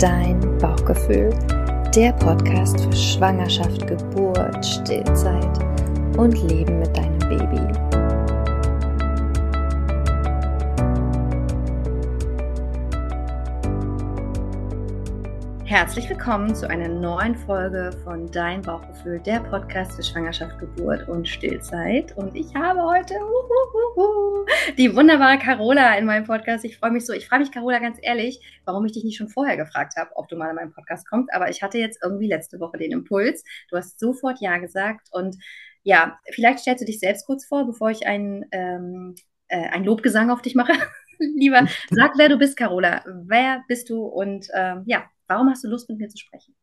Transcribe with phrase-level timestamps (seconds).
[0.00, 1.28] Dein Bauchgefühl,
[1.94, 5.58] der Podcast für Schwangerschaft, Geburt, Stillzeit
[6.16, 8.09] und Leben mit deinem Baby.
[15.70, 21.28] Herzlich willkommen zu einer neuen Folge von Dein Bauchgefühl, der Podcast für Schwangerschaft, Geburt und
[21.28, 22.10] Stillzeit.
[22.16, 26.64] Und ich habe heute uhuhuhu, die wunderbare Carola in meinem Podcast.
[26.64, 27.12] Ich freue mich so.
[27.12, 30.26] Ich frage mich, Carola, ganz ehrlich, warum ich dich nicht schon vorher gefragt habe, ob
[30.26, 31.32] du mal in meinen Podcast kommst.
[31.32, 33.44] Aber ich hatte jetzt irgendwie letzte Woche den Impuls.
[33.68, 35.06] Du hast sofort Ja gesagt.
[35.12, 35.36] Und
[35.84, 39.14] ja, vielleicht stellst du dich selbst kurz vor, bevor ich einen, ähm,
[39.46, 40.72] äh, einen Lobgesang auf dich mache.
[41.20, 43.04] Lieber, sag, wer du bist, Carola.
[43.06, 44.02] Wer bist du?
[44.02, 46.56] Und ähm, ja, Warum hast du Lust, mit mir zu sprechen?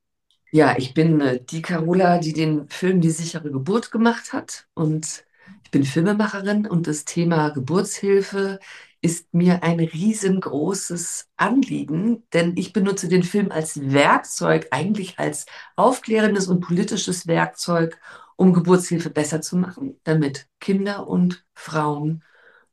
[0.52, 4.68] Ja, ich bin äh, die Carola, die den Film Die sichere Geburt gemacht hat.
[4.74, 5.24] Und
[5.64, 8.60] ich bin Filmemacherin und das Thema Geburtshilfe
[9.00, 15.46] ist mir ein riesengroßes Anliegen, denn ich benutze den Film als Werkzeug, eigentlich als
[15.78, 17.98] aufklärendes und politisches Werkzeug,
[18.36, 22.22] um Geburtshilfe besser zu machen, damit Kinder und Frauen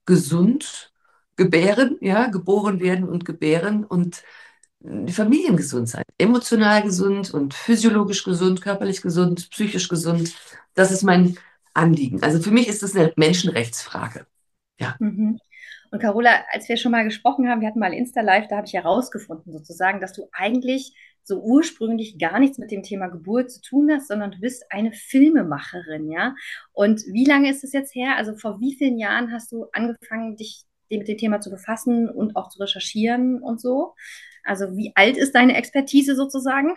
[0.06, 0.92] gesund
[1.36, 4.23] gebären, ja, geboren werden und gebären und
[4.85, 6.03] die Familien gesund sein.
[6.19, 10.35] Emotional gesund und physiologisch gesund, körperlich gesund, psychisch gesund.
[10.75, 11.39] Das ist mein
[11.73, 12.23] Anliegen.
[12.23, 14.27] Also für mich ist das eine Menschenrechtsfrage.
[14.79, 14.97] Ja.
[14.99, 15.39] Mhm.
[15.91, 18.67] Und Carola, als wir schon mal gesprochen haben, wir hatten mal Insta Live, da habe
[18.67, 23.63] ich herausgefunden sozusagen, dass du eigentlich so ursprünglich gar nichts mit dem Thema Geburt zu
[23.63, 26.35] tun hast, sondern du bist eine Filmemacherin, ja?
[26.73, 28.17] Und wie lange ist es jetzt her?
[28.17, 32.37] Also vor wie vielen Jahren hast du angefangen, dich mit dem Thema zu befassen und
[32.37, 33.95] auch zu recherchieren und so?
[34.45, 36.75] Also wie alt ist deine Expertise sozusagen?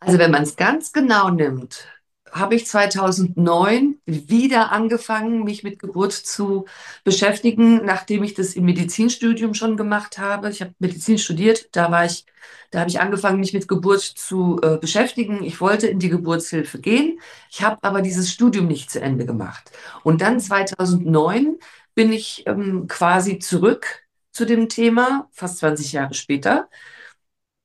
[0.00, 1.86] Also wenn man es ganz genau nimmt,
[2.30, 6.66] habe ich 2009 wieder angefangen, mich mit Geburt zu
[7.04, 10.50] beschäftigen, nachdem ich das im Medizinstudium schon gemacht habe.
[10.50, 12.26] Ich habe Medizin studiert, da war ich,
[12.70, 15.42] da habe ich angefangen, mich mit Geburt zu äh, beschäftigen.
[15.42, 17.18] Ich wollte in die Geburtshilfe gehen,
[17.50, 19.70] ich habe aber dieses Studium nicht zu Ende gemacht.
[20.04, 21.56] Und dann 2009
[21.94, 24.07] bin ich ähm, quasi zurück
[24.38, 26.68] zu dem Thema, fast 20 Jahre später,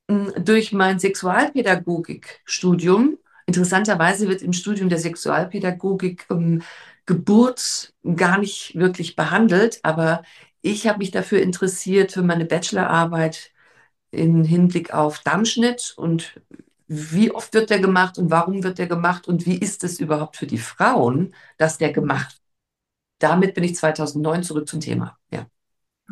[0.07, 3.17] durch mein Sexualpädagogikstudium.
[3.45, 6.61] Interessanterweise wird im Studium der Sexualpädagogik ähm,
[7.05, 10.23] Geburt gar nicht wirklich behandelt, aber
[10.61, 13.51] ich habe mich dafür interessiert für meine Bachelorarbeit
[14.11, 16.39] im Hinblick auf Dammschnitt und
[16.87, 20.37] wie oft wird der gemacht und warum wird der gemacht und wie ist es überhaupt
[20.37, 22.41] für die Frauen, dass der gemacht wird.
[23.19, 25.17] Damit bin ich 2009 zurück zum Thema.
[25.31, 25.47] Ja.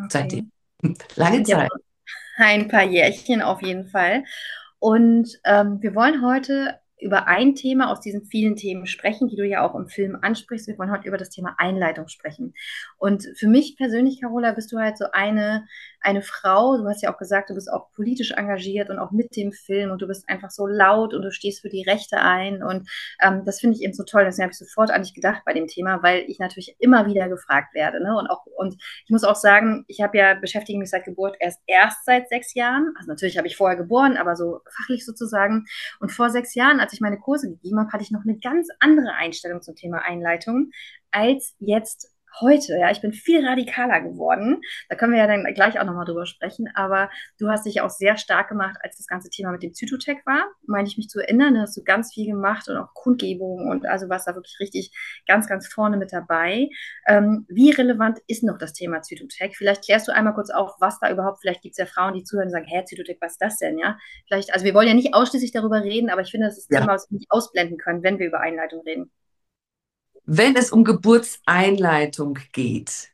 [0.06, 0.10] Okay.
[0.10, 0.52] Seitdem.
[1.16, 1.70] Lange Zeit.
[2.38, 4.24] Ja, ein paar Jährchen auf jeden Fall.
[4.80, 9.46] Und ähm, wir wollen heute über ein Thema aus diesen vielen Themen sprechen, die du
[9.46, 10.68] ja auch im Film ansprichst.
[10.68, 12.54] Wir wollen heute über das Thema Einleitung sprechen.
[12.98, 15.66] Und für mich persönlich, Carola, bist du halt so eine,
[16.00, 16.78] eine Frau.
[16.78, 19.92] Du hast ja auch gesagt, du bist auch politisch engagiert und auch mit dem Film
[19.92, 22.64] und du bist einfach so laut und du stehst für die Rechte ein.
[22.64, 22.88] Und
[23.22, 24.24] ähm, das finde ich eben so toll.
[24.24, 27.30] Deswegen habe ich sofort an dich gedacht bei dem Thema, weil ich natürlich immer wieder
[27.30, 28.02] gefragt werde.
[28.04, 28.16] Ne?
[28.16, 28.76] Und auch, und
[29.06, 32.54] ich muss auch sagen, ich habe ja beschäftige mich seit Geburt erst erst seit sechs
[32.54, 32.94] Jahren.
[32.98, 35.66] Also natürlich habe ich vorher geboren, aber so fachlich sozusagen.
[36.00, 38.38] Und vor sechs Jahren, als als ich meine Kurse gegeben habe, hatte ich noch eine
[38.38, 40.72] ganz andere Einstellung zum Thema Einleitung
[41.12, 44.62] als jetzt heute, ja, ich bin viel radikaler geworden.
[44.90, 46.70] Da können wir ja dann gleich auch nochmal drüber sprechen.
[46.76, 47.10] Aber
[47.40, 50.46] du hast dich auch sehr stark gemacht, als das ganze Thema mit dem Zytotech war.
[50.66, 53.86] Meine ich mich zu erinnern, da hast du ganz viel gemacht und auch Kundgebungen und
[53.86, 54.92] also warst da wirklich richtig
[55.28, 56.70] ganz, ganz vorne mit dabei.
[57.08, 59.58] Ähm, wie relevant ist noch das Thema Zytotech?
[59.58, 62.24] Vielleicht klärst du einmal kurz auf, was da überhaupt, vielleicht gibt es ja Frauen, die
[62.24, 63.98] zuhören und sagen, hä, Zytotech, was ist das denn, ja?
[64.28, 66.76] Vielleicht, also wir wollen ja nicht ausschließlich darüber reden, aber ich finde, das ist ein
[66.76, 66.82] ja.
[66.82, 69.12] Thema, was wir nicht ausblenden können, wenn wir über Einleitung reden.
[70.34, 73.12] Wenn es um Geburtseinleitung geht,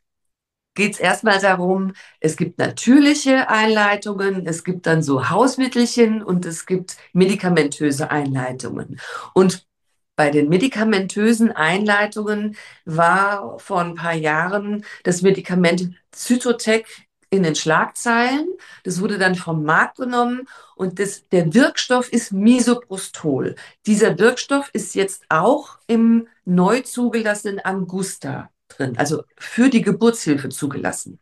[0.76, 6.64] geht es erstmal darum, es gibt natürliche Einleitungen, es gibt dann so Hausmittelchen und es
[6.64, 9.00] gibt medikamentöse Einleitungen.
[9.34, 9.66] Und
[10.14, 16.86] bei den medikamentösen Einleitungen war vor ein paar Jahren das Medikament Zytotec
[17.30, 18.48] in den Schlagzeilen.
[18.84, 23.54] Das wurde dann vom Markt genommen und das, der Wirkstoff ist Misoprostol.
[23.86, 31.18] Dieser Wirkstoff ist jetzt auch im neu zugelassenen Angusta drin, also für die Geburtshilfe zugelassen.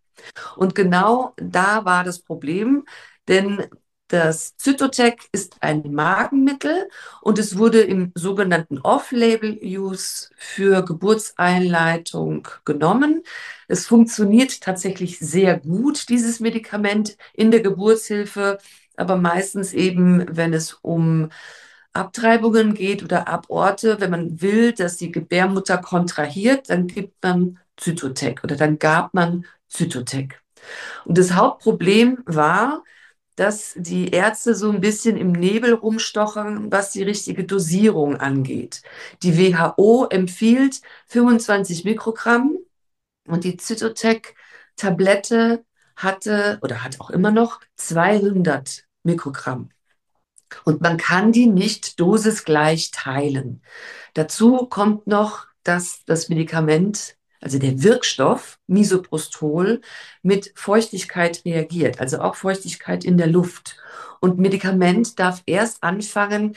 [0.57, 2.85] Und genau da war das Problem,
[3.29, 3.67] denn
[4.09, 6.89] das Zytotec ist ein Magenmittel
[7.23, 13.23] und es wurde im sogenannten Off-Label-Use für Geburtseinleitung genommen.
[13.67, 18.59] Es funktioniert tatsächlich sehr gut, dieses Medikament in der Geburtshilfe,
[18.97, 21.31] aber meistens eben, wenn es um
[21.93, 28.45] Abtreibungen geht oder Aborte, wenn man will, dass die Gebärmutter kontrahiert, dann gibt man Zytotec
[28.45, 30.41] oder dann gab man Zytotec.
[31.05, 32.85] Und das Hauptproblem war,
[33.37, 38.83] dass die Ärzte so ein bisschen im Nebel rumstochern, was die richtige Dosierung angeht.
[39.23, 42.57] Die WHO empfiehlt 25 Mikrogramm
[43.27, 45.65] und die Zytotec-Tablette
[45.97, 49.71] hatte oder hat auch immer noch 200 Mikrogramm.
[50.65, 53.63] Und man kann die nicht dosisgleich teilen.
[54.15, 59.81] Dazu kommt noch, dass das Medikament, also der Wirkstoff Misoprostol,
[60.25, 63.77] mit Feuchtigkeit reagiert, also auch Feuchtigkeit in der Luft.
[64.19, 66.57] Und Medikament darf erst anfangen,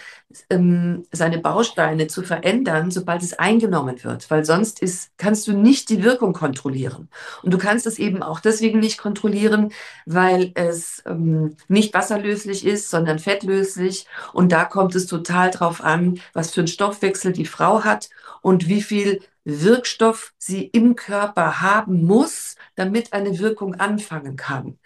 [0.49, 5.89] ähm, seine Bausteine zu verändern, sobald es eingenommen wird, weil sonst ist, kannst du nicht
[5.89, 7.09] die Wirkung kontrollieren.
[7.43, 9.71] Und du kannst es eben auch deswegen nicht kontrollieren,
[10.07, 14.07] weil es ähm, nicht wasserlöslich ist, sondern fettlöslich.
[14.33, 18.09] Und da kommt es total drauf an, was für einen Stoffwechsel die Frau hat
[18.41, 24.77] und wie viel Wirkstoff sie im Körper haben muss, damit eine Wirkung anfangen kann.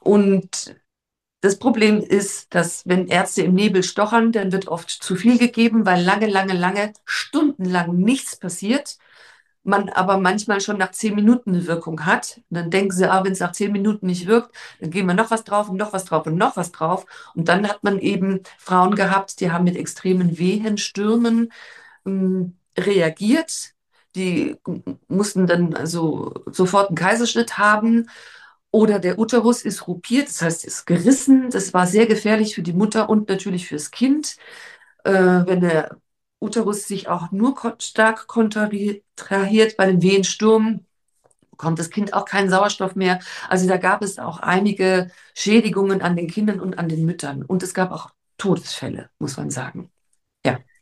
[0.00, 0.76] Und
[1.40, 5.86] das Problem ist, dass wenn Ärzte im Nebel stochern, dann wird oft zu viel gegeben,
[5.86, 8.98] weil lange, lange, lange, stundenlang nichts passiert.
[9.62, 12.40] Man aber manchmal schon nach zehn Minuten eine Wirkung hat.
[12.50, 15.14] Und dann denken sie, ah, wenn es nach zehn Minuten nicht wirkt, dann gehen wir
[15.14, 17.06] noch was drauf und noch was drauf und noch was drauf.
[17.34, 21.52] Und dann hat man eben Frauen gehabt, die haben mit extremen Wehenstürmen
[22.06, 23.74] ähm, reagiert.
[24.14, 24.56] Die
[25.08, 28.08] mussten dann also sofort einen Kaiserschnitt haben
[28.70, 31.50] oder der Uterus ist rupiert, das heißt, ist gerissen.
[31.50, 34.36] Das war sehr gefährlich für die Mutter und natürlich fürs Kind.
[35.04, 35.96] Äh, wenn der
[36.40, 39.04] Uterus sich auch nur stark kontrahiert
[39.76, 40.84] bei den Wehensturm,
[41.50, 43.20] bekommt das Kind auch keinen Sauerstoff mehr.
[43.48, 47.42] Also da gab es auch einige Schädigungen an den Kindern und an den Müttern.
[47.44, 49.90] Und es gab auch Todesfälle, muss man sagen.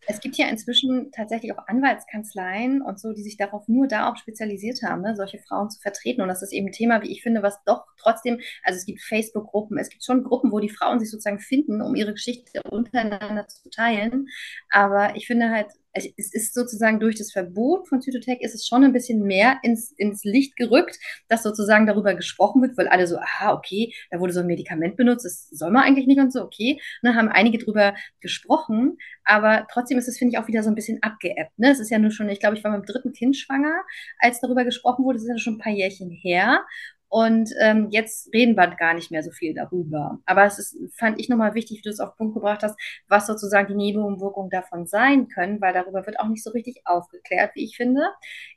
[0.08, 4.82] Es gibt ja inzwischen tatsächlich auch Anwaltskanzleien und so, die sich darauf nur darauf spezialisiert
[4.82, 6.22] haben, ne, solche Frauen zu vertreten.
[6.22, 9.02] Und das ist eben ein Thema, wie ich finde, was doch trotzdem, also es gibt
[9.02, 13.48] Facebook-Gruppen, es gibt schon Gruppen, wo die Frauen sich sozusagen finden, um ihre Geschichte untereinander
[13.48, 14.28] zu teilen.
[14.70, 18.84] Aber ich finde halt, es ist sozusagen durch das Verbot von Zytotec ist es schon
[18.84, 20.98] ein bisschen mehr ins, ins Licht gerückt,
[21.28, 24.96] dass sozusagen darüber gesprochen wird, weil alle so, aha, okay, da wurde so ein Medikament
[24.96, 26.80] benutzt, das soll man eigentlich nicht und so, okay.
[27.02, 30.74] Ne, haben einige drüber gesprochen, aber trotzdem ist es, finde ich, auch wieder so ein
[30.74, 31.58] bisschen abgeebbt.
[31.58, 31.70] Ne?
[31.70, 33.74] Es ist ja nur schon, ich glaube, ich war mit dem dritten Kind schwanger,
[34.18, 36.64] als darüber gesprochen wurde, das ist ja schon ein paar Jährchen her.
[37.08, 40.18] Und ähm, jetzt reden wir gar nicht mehr so viel darüber.
[40.26, 42.76] Aber es ist, fand ich nochmal wichtig, wie du es auf den Punkt gebracht hast,
[43.08, 47.52] was sozusagen die Nebenwirkungen davon sein können, weil darüber wird auch nicht so richtig aufgeklärt,
[47.54, 48.02] wie ich finde,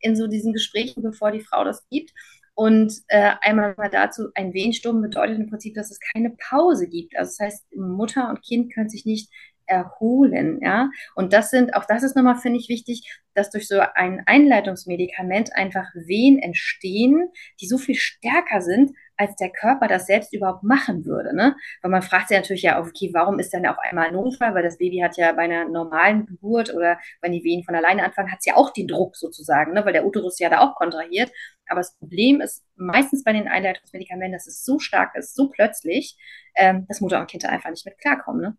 [0.02, 2.12] in so diesen Gesprächen, bevor die Frau das gibt.
[2.60, 7.16] Und äh, einmal mal dazu, ein Wehensturm bedeutet im Prinzip, dass es keine Pause gibt.
[7.16, 9.32] Also das heißt, Mutter und Kind können sich nicht
[9.70, 10.90] erholen, ja.
[11.16, 15.56] Und das sind, auch das ist nochmal, finde ich, wichtig, dass durch so ein Einleitungsmedikament
[15.56, 17.30] einfach Wehen entstehen,
[17.62, 21.56] die so viel stärker sind, als der Körper das selbst überhaupt machen würde, ne?
[21.82, 24.56] Weil man fragt sich natürlich ja, okay, warum ist dann auf einmal ein Notfall?
[24.56, 28.04] Weil das Baby hat ja bei einer normalen Geburt oder wenn die Wehen von alleine
[28.04, 29.86] anfangen, hat es ja auch den Druck sozusagen, ne?
[29.86, 31.32] Weil der Uterus ja da auch kontrahiert.
[31.68, 36.18] Aber das Problem ist meistens bei den Einleitungsmedikamenten, dass es so stark ist, so plötzlich,
[36.56, 38.58] ähm, dass Mutter und Kind einfach nicht mit klarkommen, ne?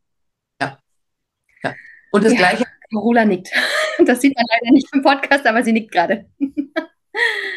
[1.63, 1.75] Ja.
[2.11, 2.65] Und das ja, Gleiche.
[2.93, 3.51] Carola nickt.
[4.07, 6.25] Das sieht man leider nicht im Podcast, aber sie nickt gerade.
[6.39, 6.49] Ja.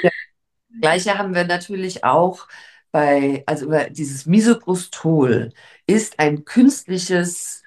[0.02, 0.12] Das
[0.82, 2.50] Gleiche haben wir natürlich auch
[2.92, 5.54] bei, also dieses Misoprostol
[5.88, 7.64] ist ein künstliches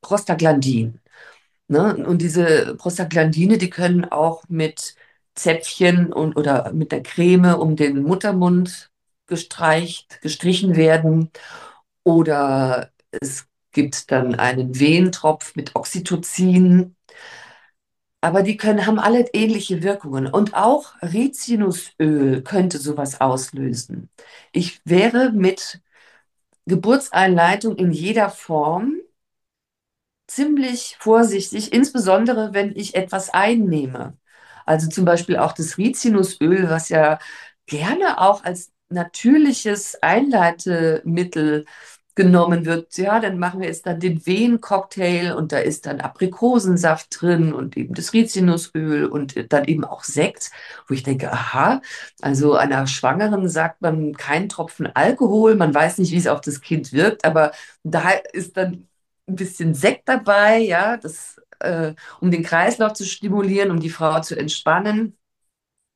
[0.00, 1.00] Prostaglandin.
[1.68, 1.96] Ne?
[2.04, 4.96] Und diese Prostaglandine, die können auch mit
[5.36, 8.90] Zäpfchen und, oder mit der Creme um den Muttermund
[9.26, 11.30] gestreicht, gestrichen werden.
[12.04, 13.46] Oder es
[13.76, 16.96] gibt dann einen Wehentropf mit Oxytocin.
[18.22, 20.26] Aber die können, haben alle ähnliche Wirkungen.
[20.26, 24.10] Und auch Rizinusöl könnte sowas auslösen.
[24.52, 25.80] Ich wäre mit
[26.66, 28.96] Geburtseinleitung in jeder Form
[30.26, 34.16] ziemlich vorsichtig, insbesondere wenn ich etwas einnehme.
[34.64, 37.18] Also zum Beispiel auch das Rizinusöl, was ja
[37.66, 41.64] gerne auch als natürliches Einleitemittel
[42.16, 47.20] genommen wird, ja, dann machen wir jetzt dann den Wehen-Cocktail und da ist dann Aprikosensaft
[47.20, 50.50] drin und eben das Rizinusöl und dann eben auch Sekt,
[50.88, 51.82] wo ich denke, aha,
[52.22, 56.60] also einer Schwangeren sagt man keinen Tropfen Alkohol, man weiß nicht, wie es auf das
[56.62, 57.52] Kind wirkt, aber
[57.84, 58.88] da ist dann
[59.28, 64.20] ein bisschen Sekt dabei, ja, das, äh, um den Kreislauf zu stimulieren, um die Frau
[64.20, 65.16] zu entspannen.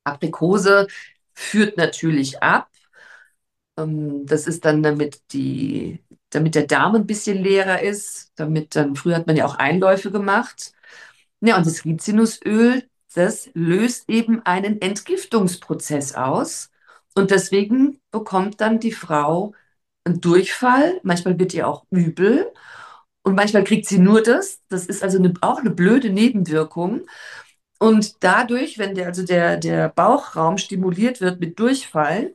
[0.05, 0.87] Aprikose
[1.35, 2.69] führt natürlich ab,
[3.77, 8.97] ähm, das ist dann, damit die, damit der Darm ein bisschen leerer ist, damit dann,
[8.97, 10.73] früher hat man ja auch Einläufe gemacht.
[11.41, 16.71] Ja, und das Rizinusöl, das löst eben einen Entgiftungsprozess aus.
[17.15, 19.55] Und deswegen bekommt dann die Frau
[20.05, 22.53] einen Durchfall, manchmal wird ihr auch übel
[23.23, 24.61] und manchmal kriegt sie nur das.
[24.69, 27.07] Das ist also eine, auch eine blöde Nebenwirkung.
[27.79, 32.35] Und dadurch, wenn der, also der, der Bauchraum stimuliert wird mit Durchfall,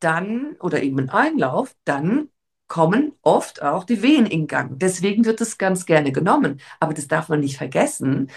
[0.00, 2.30] dann, oder eben ein Einlauf, dann
[2.70, 4.78] kommen oft auch die Wehen in Gang.
[4.78, 6.60] Deswegen wird es ganz gerne genommen.
[6.78, 8.30] Aber das darf man nicht vergessen.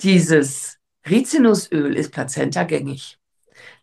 [0.00, 3.18] Dieses Rizinusöl ist plazentagängig.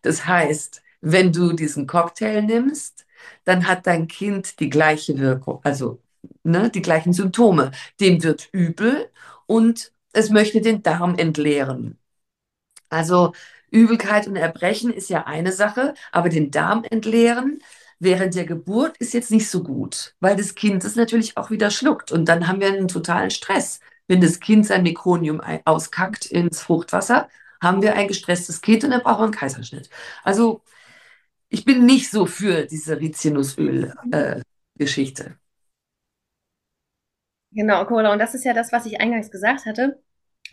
[0.02, 3.06] Das heißt, wenn du diesen Cocktail nimmst,
[3.44, 6.02] dann hat dein Kind die gleiche Wirkung, also
[6.42, 7.70] ne, die gleichen Symptome.
[8.00, 9.10] Dem wird übel
[9.46, 11.98] und es möchte den Darm entleeren.
[12.88, 13.34] Also
[13.70, 17.60] Übelkeit und Erbrechen ist ja eine Sache, aber den Darm entleeren
[17.98, 21.70] während der Geburt ist jetzt nicht so gut, weil das Kind es natürlich auch wieder
[21.70, 23.80] schluckt und dann haben wir einen totalen Stress.
[24.08, 27.28] Wenn das Kind sein Mikronium auskackt ins Fruchtwasser,
[27.60, 29.90] haben wir ein gestresstes Kind und dann brauchen wir einen Kaiserschnitt.
[30.22, 30.62] Also
[31.48, 35.24] ich bin nicht so für diese Rizinusöl-Geschichte.
[35.24, 35.30] Äh,
[37.52, 40.00] genau, Cola, und das ist ja das, was ich eingangs gesagt hatte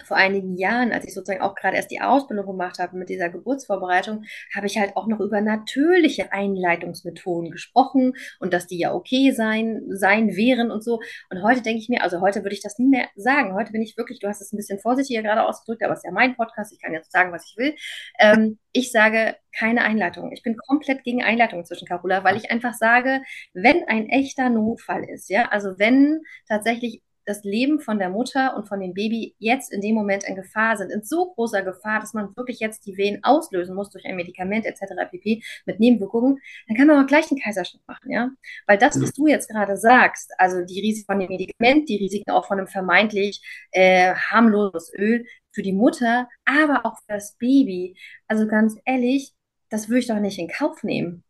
[0.05, 3.29] vor einigen Jahren, als ich sozusagen auch gerade erst die Ausbildung gemacht habe mit dieser
[3.29, 4.23] Geburtsvorbereitung,
[4.55, 9.83] habe ich halt auch noch über natürliche Einleitungsmethoden gesprochen und dass die ja okay sein,
[9.89, 10.99] sein wären und so.
[11.29, 13.53] Und heute denke ich mir, also heute würde ich das nie mehr sagen.
[13.53, 16.05] Heute bin ich wirklich, du hast es ein bisschen vorsichtiger gerade ausgedrückt, aber es ist
[16.05, 17.75] ja mein Podcast, ich kann jetzt sagen, was ich will.
[18.19, 20.31] Ähm, ich sage keine Einleitung.
[20.31, 23.21] Ich bin komplett gegen Einleitungen zwischen Carola, weil ich einfach sage,
[23.53, 28.67] wenn ein echter Notfall ist, ja, also wenn tatsächlich das Leben von der Mutter und
[28.67, 32.13] von dem Baby jetzt in dem Moment in Gefahr sind, in so großer Gefahr, dass
[32.13, 34.81] man wirklich jetzt die Wehen auslösen muss durch ein Medikament etc.
[35.09, 35.43] pp.
[35.65, 38.29] mit Nebenwirkungen, dann kann man auch gleich einen Kaiserschnitt machen, ja?
[38.67, 42.31] Weil das, was du jetzt gerade sagst, also die Risiken von dem Medikament, die Risiken
[42.31, 47.95] auch von einem vermeintlich äh, harmloses Öl für die Mutter, aber auch für das Baby,
[48.27, 49.33] also ganz ehrlich,
[49.69, 51.23] das würde ich doch nicht in Kauf nehmen.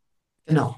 [0.45, 0.75] Genau.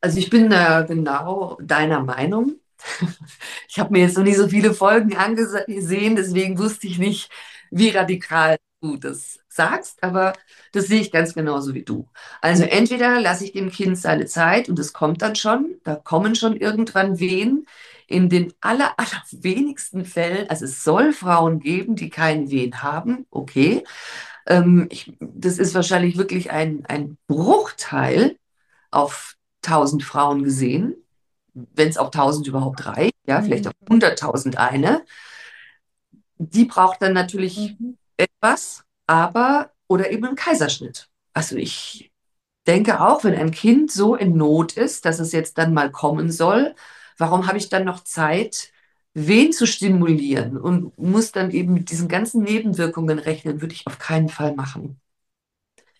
[0.00, 2.60] Also ich bin da genau deiner Meinung.
[3.68, 7.30] Ich habe mir jetzt noch nicht so viele Folgen angesehen, deswegen wusste ich nicht,
[7.70, 10.34] wie radikal du das sagst, aber
[10.72, 12.08] das sehe ich ganz genauso wie du.
[12.40, 16.34] Also entweder lasse ich dem Kind seine Zeit und es kommt dann schon, da kommen
[16.34, 17.66] schon irgendwann Wehen.
[18.06, 23.26] In den aller, aller wenigsten Fällen, also es soll Frauen geben, die keinen Wehen haben,
[23.30, 23.82] okay.
[24.46, 28.38] Ähm, ich, das ist wahrscheinlich wirklich ein, ein Bruchteil
[28.90, 30.94] auf 1000 Frauen gesehen
[31.54, 33.44] wenn es auch 1000 überhaupt reicht, ja, mhm.
[33.44, 35.04] vielleicht auch 100.000 eine.
[36.38, 37.96] Die braucht dann natürlich mhm.
[38.16, 41.08] etwas, aber oder eben einen Kaiserschnitt.
[41.32, 42.10] Also ich
[42.66, 46.30] denke auch, wenn ein Kind so in Not ist, dass es jetzt dann mal kommen
[46.30, 46.74] soll,
[47.18, 48.70] warum habe ich dann noch Zeit,
[49.12, 53.98] wen zu stimulieren und muss dann eben mit diesen ganzen Nebenwirkungen rechnen, würde ich auf
[53.98, 55.00] keinen Fall machen.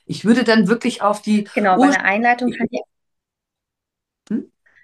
[0.06, 1.44] Ich würde dann wirklich auf die.
[1.54, 2.82] Genau, bei einer Einleitung kann die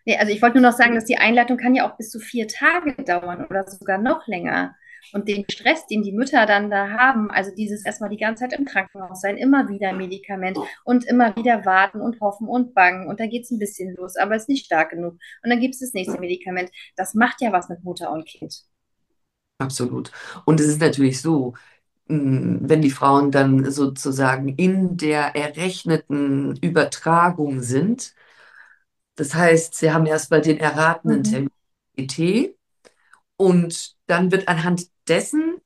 [0.07, 2.19] Nee, also ich wollte nur noch sagen, dass die Einleitung kann ja auch bis zu
[2.21, 4.75] vier Tage dauern oder sogar noch länger.
[5.13, 8.59] Und den Stress, den die Mütter dann da haben, also dieses erstmal die ganze Zeit
[8.59, 13.09] im Krankenhaus sein, immer wieder Medikament und immer wieder warten und hoffen und bangen.
[13.09, 15.15] Und da geht es ein bisschen los, aber es ist nicht stark genug.
[15.43, 16.71] Und dann gibt es das nächste Medikament.
[16.97, 18.65] Das macht ja was mit Mutter und Kind.
[19.59, 20.11] Absolut.
[20.47, 21.55] Und es ist natürlich so,
[22.09, 28.15] hm, wenn die Frauen dann sozusagen in der errechneten Übertragung sind,
[29.21, 31.25] das heißt, sie haben erstmal den erratenen mhm.
[31.25, 31.51] Termin
[31.95, 32.57] ET
[33.37, 35.61] und dann wird anhand dessen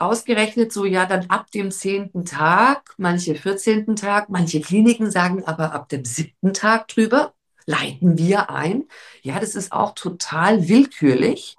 [0.00, 3.94] ausgerechnet, so ja, dann ab dem zehnten Tag, manche 14.
[3.94, 7.32] Tag, manche Kliniken sagen aber ab dem siebten Tag drüber,
[7.64, 8.88] leiten wir ein.
[9.22, 11.56] Ja, das ist auch total willkürlich.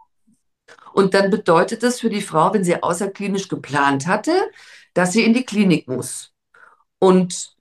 [0.91, 4.33] Und dann bedeutet das für die Frau, wenn sie außerklinisch geplant hatte,
[4.93, 6.33] dass sie in die Klinik muss.
[6.99, 7.55] Und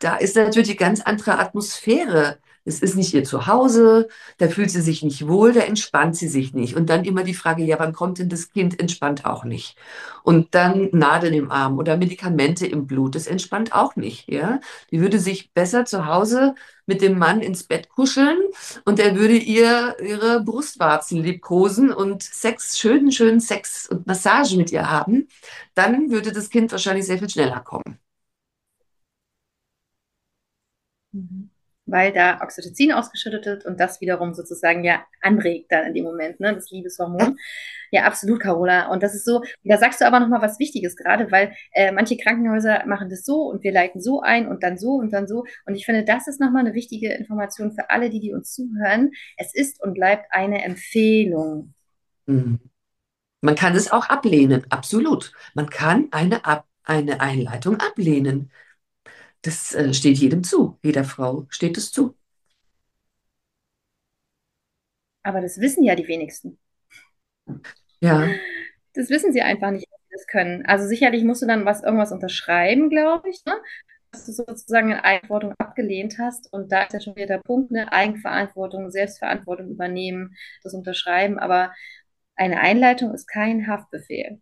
[0.00, 4.80] da ist natürlich die ganz andere Atmosphäre es ist nicht ihr Zuhause, da fühlt sie
[4.80, 6.76] sich nicht wohl, da entspannt sie sich nicht.
[6.76, 8.78] Und dann immer die Frage, ja, wann kommt denn das Kind?
[8.80, 9.76] Entspannt auch nicht.
[10.22, 14.28] Und dann Nadeln im Arm oder Medikamente im Blut, das entspannt auch nicht.
[14.28, 14.60] Ja?
[14.90, 16.54] Die würde sich besser zu Hause
[16.86, 18.38] mit dem Mann ins Bett kuscheln
[18.84, 24.72] und er würde ihr ihre Brustwarzen liebkosen und Sex, schönen, schönen Sex und Massage mit
[24.72, 25.28] ihr haben.
[25.74, 27.98] Dann würde das Kind wahrscheinlich sehr viel schneller kommen.
[31.12, 31.51] Mhm
[31.92, 36.40] weil da Oxytocin ausgeschüttet wird und das wiederum sozusagen ja anregt dann in dem Moment,
[36.40, 37.36] ne, das Liebeshormon.
[37.92, 38.88] Ja, absolut, Carola.
[38.88, 42.16] Und das ist so, da sagst du aber nochmal was Wichtiges gerade, weil äh, manche
[42.16, 45.44] Krankenhäuser machen das so und wir leiten so ein und dann so und dann so.
[45.66, 49.10] Und ich finde, das ist nochmal eine wichtige Information für alle, die, die uns zuhören.
[49.36, 51.74] Es ist und bleibt eine Empfehlung.
[52.24, 52.58] Mhm.
[53.42, 55.32] Man kann es auch ablehnen, absolut.
[55.54, 58.50] Man kann eine, Ab eine Einleitung ablehnen.
[59.42, 60.78] Das äh, steht jedem zu.
[60.82, 62.16] Jeder Frau steht es zu.
[65.24, 66.58] Aber das wissen ja die wenigsten.
[68.00, 68.40] Ja,
[68.94, 70.66] Das wissen sie einfach nicht, dass sie das können.
[70.66, 73.54] Also sicherlich musst du dann was, irgendwas unterschreiben, glaube ich, ne?
[74.12, 76.52] Dass du sozusagen eine Eigenverantwortung abgelehnt hast.
[76.52, 77.90] Und da ist ja schon wieder der Punkt, ne?
[77.92, 81.38] Eigenverantwortung, Selbstverantwortung übernehmen, das unterschreiben.
[81.38, 81.72] Aber
[82.36, 84.40] eine Einleitung ist kein Haftbefehl.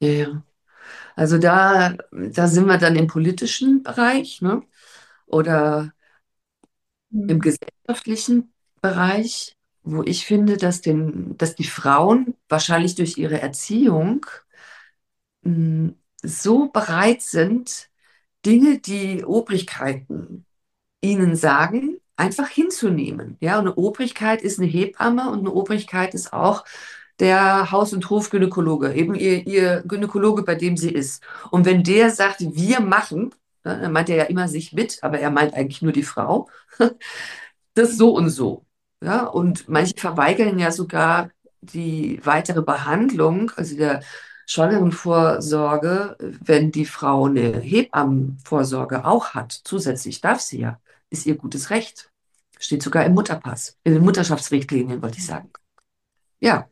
[0.00, 0.44] ja, ja.
[1.16, 4.62] Also da, da sind wir dann im politischen Bereich, ne?
[5.26, 5.92] Oder
[7.26, 7.40] im Mhm.
[7.40, 14.26] gesellschaftlichen Bereich, wo ich finde, dass den, dass die Frauen wahrscheinlich durch ihre Erziehung
[15.42, 15.92] mh,
[16.22, 17.88] so bereit sind,
[18.46, 20.46] Dinge, die Obrigkeiten
[21.02, 23.36] ihnen sagen, einfach hinzunehmen.
[23.40, 26.64] Ja, und eine Obrigkeit ist eine Hebamme und eine Obrigkeit ist auch
[27.20, 31.22] der Haus- und Hofgynäkologe, eben ihr, ihr Gynäkologe, bei dem sie ist.
[31.50, 33.34] Und wenn der sagt, wir machen,
[33.64, 36.48] ne, dann meint er ja immer sich mit, aber er meint eigentlich nur die Frau,
[37.74, 38.64] das so und so.
[39.02, 44.02] Ja, und manche verweigern ja sogar die weitere Behandlung, also der
[44.46, 49.52] Schwangerenvorsorge, wenn die Frau eine Hebammenvorsorge auch hat.
[49.64, 50.80] Zusätzlich darf sie ja.
[51.10, 52.10] Ist ihr gutes Recht.
[52.58, 55.50] Steht sogar im Mutterpass, in den Mutterschaftsrichtlinien, wollte ich sagen.
[56.40, 56.68] Ja,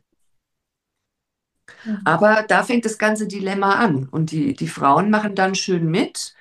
[1.83, 2.01] Mhm.
[2.05, 4.07] aber da fängt das ganze Dilemma an.
[4.09, 6.33] Und die, die Frauen machen dann schön mit.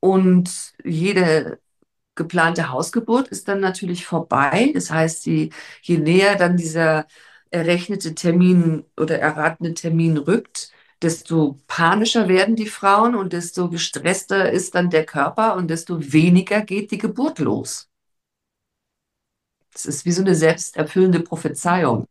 [0.00, 1.60] Und jede
[2.14, 4.70] geplante Hausgeburt ist dann natürlich vorbei.
[4.74, 5.50] Das heißt, die,
[5.82, 7.06] je näher dann dieser
[7.50, 14.74] errechnete Termin oder erratene Termin rückt, desto panischer werden die Frauen und desto gestresster ist
[14.74, 17.88] dann der Körper und desto weniger geht die Geburt los.
[19.72, 22.06] Das ist wie so eine selbsterfüllende Prophezeiung.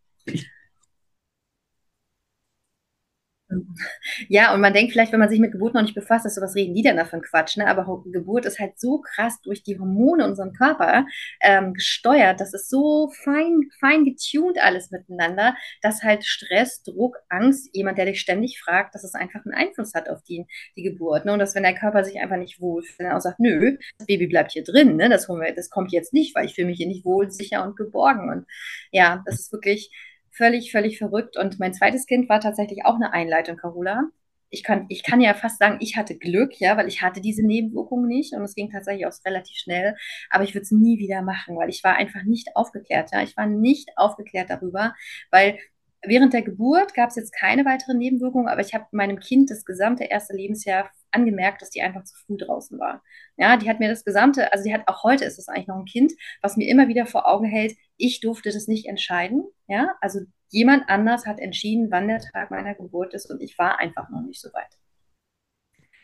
[4.30, 6.42] Ja, und man denkt vielleicht, wenn man sich mit Geburt noch nicht befasst, ist so,
[6.42, 7.68] was reden die denn da für ein Quatsch, ne?
[7.68, 11.06] Aber Geburt ist halt so krass durch die Hormone unserem Körper
[11.42, 12.40] ähm, gesteuert.
[12.40, 18.06] Das ist so fein, fein getuned alles miteinander, dass halt Stress, Druck, Angst, jemand, der
[18.06, 20.46] dich ständig fragt, dass es einfach einen Einfluss hat auf die,
[20.76, 21.26] die Geburt.
[21.26, 21.34] Ne?
[21.34, 24.28] Und dass wenn der Körper sich einfach nicht wohlfühlt, dann auch sagt, nö, das Baby
[24.28, 25.10] bleibt hier drin, ne?
[25.10, 28.30] Das, das kommt jetzt nicht, weil ich fühle mich hier nicht wohl, sicher und geborgen.
[28.30, 28.46] Und
[28.92, 29.92] ja, das ist wirklich
[30.32, 31.38] völlig, völlig verrückt.
[31.38, 34.04] Und mein zweites Kind war tatsächlich auch eine Einleitung, Carola.
[34.50, 37.46] Ich kann, ich kann ja fast sagen, ich hatte Glück, ja, weil ich hatte diese
[37.46, 39.96] Nebenwirkungen nicht und es ging tatsächlich auch relativ schnell.
[40.30, 43.12] Aber ich würde es nie wieder machen, weil ich war einfach nicht aufgeklärt.
[43.14, 44.94] Ja, ich war nicht aufgeklärt darüber,
[45.32, 45.58] weil
[46.04, 49.66] während der Geburt gab es jetzt keine weiteren Nebenwirkungen, aber ich habe meinem Kind das
[49.66, 53.04] gesamte erste Lebensjahr angemerkt, dass die einfach zu früh draußen war.
[53.38, 55.78] Ja, die hat mir das gesamte, also die hat auch heute ist es eigentlich noch
[55.78, 59.44] ein Kind, was mir immer wieder vor Augen hält, ich durfte das nicht entscheiden.
[59.68, 63.80] Ja, also jemand anders hat entschieden, wann der Tag meiner Geburt ist und ich war
[63.80, 64.78] einfach noch nicht so weit.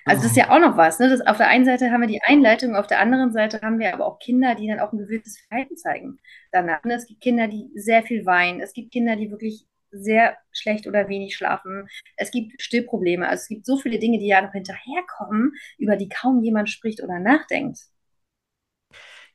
[0.05, 0.99] Also das ist ja auch noch was.
[0.99, 1.09] Ne?
[1.09, 3.93] Das, auf der einen Seite haben wir die Einleitung, auf der anderen Seite haben wir
[3.93, 6.17] aber auch Kinder, die dann auch ein gewisses Verhalten zeigen.
[6.53, 6.81] Danach.
[6.85, 6.93] Ne?
[6.93, 8.61] Es gibt Kinder, die sehr viel weinen.
[8.61, 11.87] Es gibt Kinder, die wirklich sehr schlecht oder wenig schlafen.
[12.15, 13.27] Es gibt Stillprobleme.
[13.27, 17.01] Also es gibt so viele Dinge, die ja noch hinterherkommen, über die kaum jemand spricht
[17.03, 17.79] oder nachdenkt.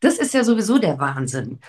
[0.01, 1.61] Das ist ja sowieso der Wahnsinn.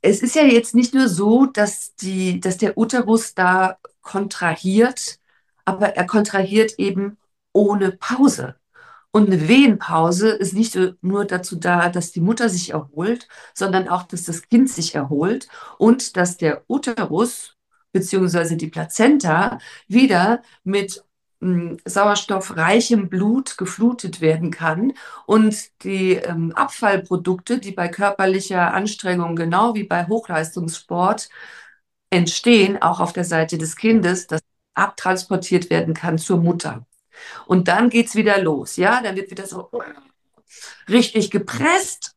[0.00, 5.18] Es ist ja jetzt nicht nur so, dass die, dass der Uterus da kontrahiert,
[5.64, 7.18] aber er kontrahiert eben
[7.52, 8.54] ohne Pause.
[9.10, 14.04] Und eine Wehenpause ist nicht nur dazu da, dass die Mutter sich erholt, sondern auch,
[14.04, 17.57] dass das Kind sich erholt und dass der Uterus
[17.92, 21.04] beziehungsweise die Plazenta wieder mit
[21.40, 24.92] mh, sauerstoffreichem Blut geflutet werden kann.
[25.26, 31.28] Und die ähm, Abfallprodukte, die bei körperlicher Anstrengung genau wie bei Hochleistungssport
[32.10, 34.40] entstehen, auch auf der Seite des Kindes, das
[34.74, 36.86] abtransportiert werden kann zur Mutter.
[37.46, 39.70] Und dann geht's wieder los, ja, dann wird wieder so
[40.88, 42.16] richtig gepresst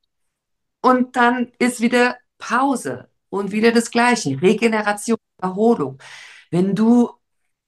[0.82, 5.98] und dann ist wieder Pause und wieder das Gleiche, Regeneration, Erholung.
[6.52, 7.12] Wenn du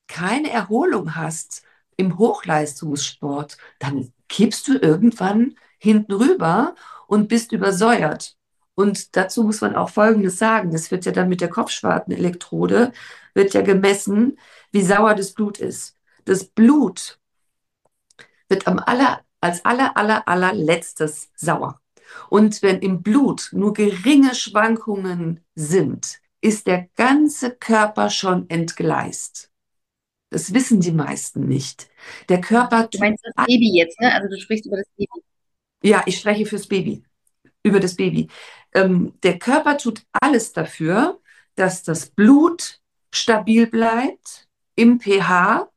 [0.08, 1.63] keine Erholung hast
[1.97, 6.76] im Hochleistungssport, dann kippst du irgendwann hinten rüber
[7.08, 8.38] und bist übersäuert.
[8.76, 10.71] Und dazu muss man auch Folgendes sagen.
[10.71, 12.91] Das wird ja dann mit der Kopfschwartenelektrode,
[13.34, 14.39] wird ja gemessen,
[14.71, 15.97] wie sauer das Blut ist.
[16.26, 17.19] Das Blut
[18.49, 21.80] wird am aller, als aller, aller, allerletztes sauer.
[22.30, 29.49] Und wenn im Blut nur geringe Schwankungen sind, ist der ganze Körper schon entgleist.
[30.30, 31.89] Das wissen die meisten nicht.
[32.30, 34.13] Der Körper Du meinst das Baby jetzt, ne?
[34.13, 35.23] Also du sprichst über das Baby.
[35.84, 37.04] ja, ich spreche fürs Baby,
[37.63, 38.30] über das Baby.
[38.73, 41.19] Ähm, der Körper tut alles dafür,
[41.56, 42.80] dass das Blut
[43.12, 45.69] stabil bleibt im pH,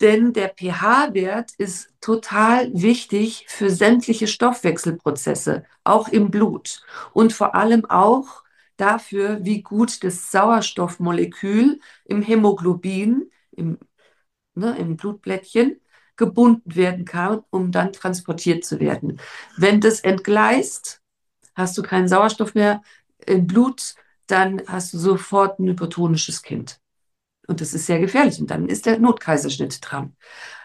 [0.00, 6.82] denn der pH-Wert ist total wichtig für sämtliche Stoffwechselprozesse, auch im Blut
[7.12, 8.44] und vor allem auch
[8.76, 13.78] dafür, wie gut das Sauerstoffmolekül im Hämoglobin, im,
[14.54, 15.80] ne, im Blutblättchen,
[16.16, 19.20] gebunden werden kann, um dann transportiert zu werden.
[19.56, 21.00] Wenn das entgleist,
[21.54, 22.82] hast du keinen Sauerstoff mehr
[23.26, 23.94] im Blut,
[24.26, 26.80] dann hast du sofort ein hypertonisches Kind.
[27.48, 28.40] Und das ist sehr gefährlich.
[28.40, 30.16] Und dann ist der Notkaiserschnitt dran.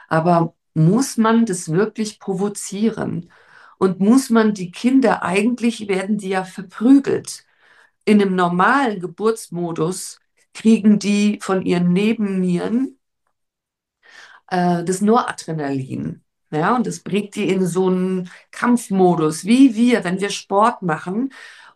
[0.09, 3.31] Aber muss man das wirklich provozieren?
[3.79, 7.45] Und muss man die Kinder, eigentlich werden die ja verprügelt.
[8.05, 10.19] In einem normalen Geburtsmodus
[10.53, 12.99] kriegen die von ihren Nebennieren
[14.47, 16.23] äh, das Noradrenalin.
[16.51, 21.33] Ja, und das bringt die in so einen Kampfmodus, wie wir, wenn wir Sport machen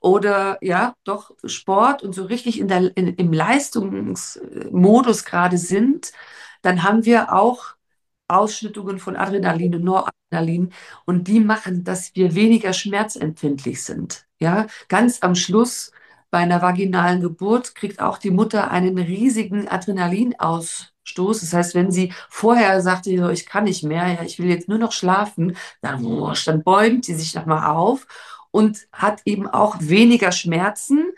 [0.08, 6.12] oder ja, doch Sport und so richtig in der, in, im Leistungsmodus gerade sind,
[6.62, 7.76] dann haben wir auch
[8.28, 10.74] Ausschüttungen von Adrenalin und Noradrenalin
[11.06, 14.26] und die machen, dass wir weniger schmerzempfindlich sind.
[14.39, 15.91] Ja, ganz am Schluss
[16.30, 21.39] bei einer vaginalen Geburt kriegt auch die Mutter einen riesigen Adrenalinausstoß.
[21.41, 24.91] Das heißt, wenn sie vorher sagte, ich kann nicht mehr, ich will jetzt nur noch
[24.91, 26.04] schlafen, dann,
[26.46, 28.08] dann bäumt sie sich nochmal auf
[28.58, 31.12] und hat eben auch weniger Schmerzen,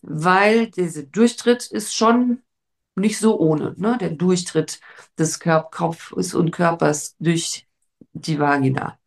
[0.00, 2.42] weil dieser Durchtritt ist schon
[2.94, 3.98] nicht so ohne, ne?
[4.00, 4.80] der Durchtritt
[5.18, 7.66] des Kopfes und Körpers durch
[8.14, 8.98] die Vagina.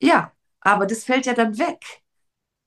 [0.00, 1.84] Ja, aber das fällt ja dann weg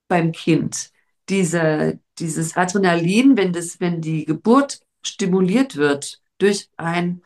[0.07, 0.91] beim Kind.
[1.27, 7.21] Diese, dieses Adrenalin, wenn, das, wenn die Geburt stimuliert wird durch ein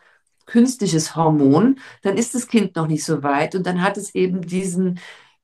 [0.47, 4.41] künstliches Hormon, dann ist das Kind noch nicht so weit und dann hat es eben
[4.41, 4.99] diesen,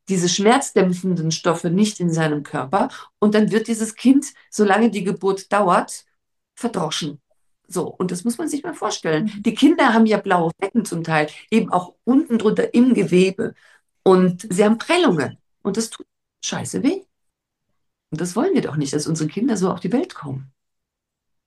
[0.10, 2.89] diese schmerzdämpfenden Stoffe nicht in seinem Körper
[3.20, 6.06] und dann wird dieses Kind, solange die Geburt dauert,
[6.56, 7.22] verdroschen.
[7.67, 9.26] So, und das muss man sich mal vorstellen.
[9.26, 9.43] Mhm.
[9.43, 13.54] Die Kinder haben ja blaue Flecken zum Teil, eben auch unten drunter im Gewebe.
[14.04, 15.38] Und sie haben Prellungen.
[15.63, 16.06] Und das tut
[16.43, 17.02] scheiße weh.
[18.10, 20.54] Und das wollen wir doch nicht, dass unsere Kinder so auf die Welt kommen.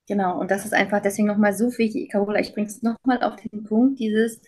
[0.06, 3.36] Genau, und das ist einfach deswegen nochmal so wichtig, Carola, ich bringe es nochmal auf
[3.36, 4.40] den Punkt, dieses,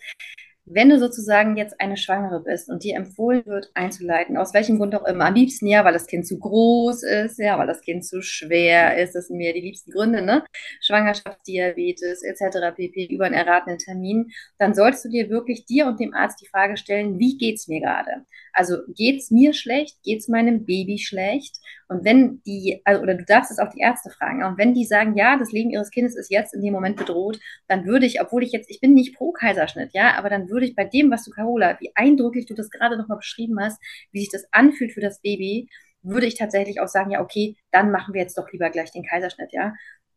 [0.65, 4.95] wenn du sozusagen jetzt eine Schwangere bist und dir empfohlen wird, einzuleiten, aus welchem Grund
[4.95, 8.05] auch immer, am liebsten ja, weil das Kind zu groß ist, ja, weil das Kind
[8.05, 10.43] zu schwer ist, das sind mir die liebsten Gründe, ne?
[10.81, 12.75] Schwangerschaftsdiabetes etc.
[12.75, 13.05] pp.
[13.07, 16.77] über einen erratenen Termin, dann solltest du dir wirklich dir und dem Arzt die Frage
[16.77, 18.25] stellen, wie geht's mir gerade?
[18.53, 19.97] Also geht's mir schlecht?
[20.03, 21.57] Geht's meinem Baby schlecht?
[21.93, 24.85] Und wenn die, also, oder du darfst es auch die Ärzte fragen, und wenn die
[24.85, 28.21] sagen, ja, das Leben ihres Kindes ist jetzt in dem Moment bedroht, dann würde ich,
[28.21, 31.11] obwohl ich jetzt, ich bin nicht pro Kaiserschnitt, ja, aber dann würde ich bei dem,
[31.11, 34.91] was du, Carola, wie eindrücklich du das gerade nochmal beschrieben hast, wie sich das anfühlt
[34.91, 35.69] für das Baby,
[36.01, 39.05] würde ich tatsächlich auch sagen, ja, okay, dann machen wir jetzt doch lieber gleich den
[39.05, 39.73] Kaiserschnitt, ja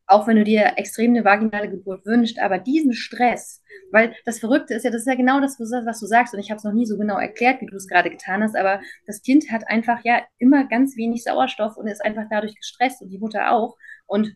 [0.07, 4.75] auch wenn du dir extrem eine vaginale Geburt wünschst, aber diesen Stress, weil das Verrückte
[4.75, 6.73] ist ja, das ist ja genau das, was du sagst, und ich habe es noch
[6.73, 10.01] nie so genau erklärt, wie du es gerade getan hast, aber das Kind hat einfach
[10.05, 13.77] ja immer ganz wenig Sauerstoff und ist einfach dadurch gestresst und die Mutter auch.
[14.07, 14.35] Und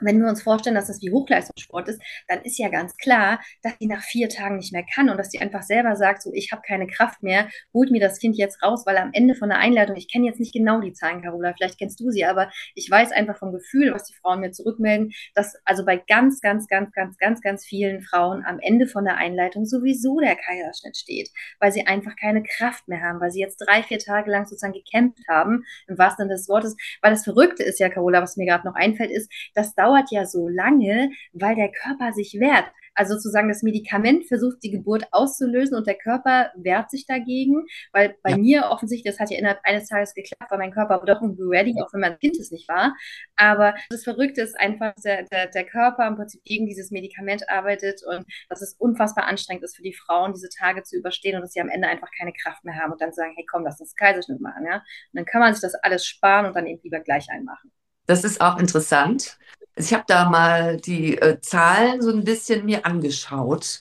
[0.00, 3.76] wenn wir uns vorstellen, dass das wie Hochleistungssport ist, dann ist ja ganz klar, dass
[3.78, 6.52] die nach vier Tagen nicht mehr kann und dass die einfach selber sagt, so ich
[6.52, 9.58] habe keine Kraft mehr, holt mir das Kind jetzt raus, weil am Ende von der
[9.58, 12.90] Einleitung, ich kenne jetzt nicht genau die Zahlen, Carola, vielleicht kennst du sie, aber ich
[12.90, 16.92] weiß einfach vom Gefühl, was die Frauen mir zurückmelden, dass also bei ganz, ganz, ganz,
[16.92, 21.30] ganz, ganz, ganz vielen Frauen am Ende von der Einleitung sowieso der Kaiserschnitt steht,
[21.60, 24.72] weil sie einfach keine Kraft mehr haben, weil sie jetzt drei, vier Tage lang sozusagen
[24.72, 28.46] gekämpft haben, im wahrsten Sinne des Wortes, weil das Verrückte ist ja, Carola, was mir
[28.46, 32.66] gerade noch einfällt, ist, dass dauert ja so lange, weil der Körper sich wehrt.
[32.94, 38.16] Also sozusagen das Medikament versucht die Geburt auszulösen und der Körper wehrt sich dagegen, weil
[38.24, 38.36] bei ja.
[38.38, 41.44] mir offensichtlich, das hat ja innerhalb eines Tages geklappt, weil mein Körper war doch irgendwie
[41.44, 42.96] ready, auch wenn mein Kind es nicht war.
[43.36, 47.48] Aber das Verrückte ist einfach, dass der, der, der Körper im Prinzip gegen dieses Medikament
[47.48, 51.42] arbeitet und dass es unfassbar anstrengend ist für die Frauen, diese Tage zu überstehen und
[51.42, 53.80] dass sie am Ende einfach keine Kraft mehr haben und dann sagen, hey komm, lass
[53.80, 54.66] uns Kaiserschnitt machen.
[54.66, 54.78] Ja?
[54.78, 57.70] Und dann kann man sich das alles sparen und dann eben lieber gleich einmachen.
[58.08, 59.38] Das ist auch interessant.
[59.78, 63.80] Ich habe da mal die äh, Zahlen so ein bisschen mir angeschaut.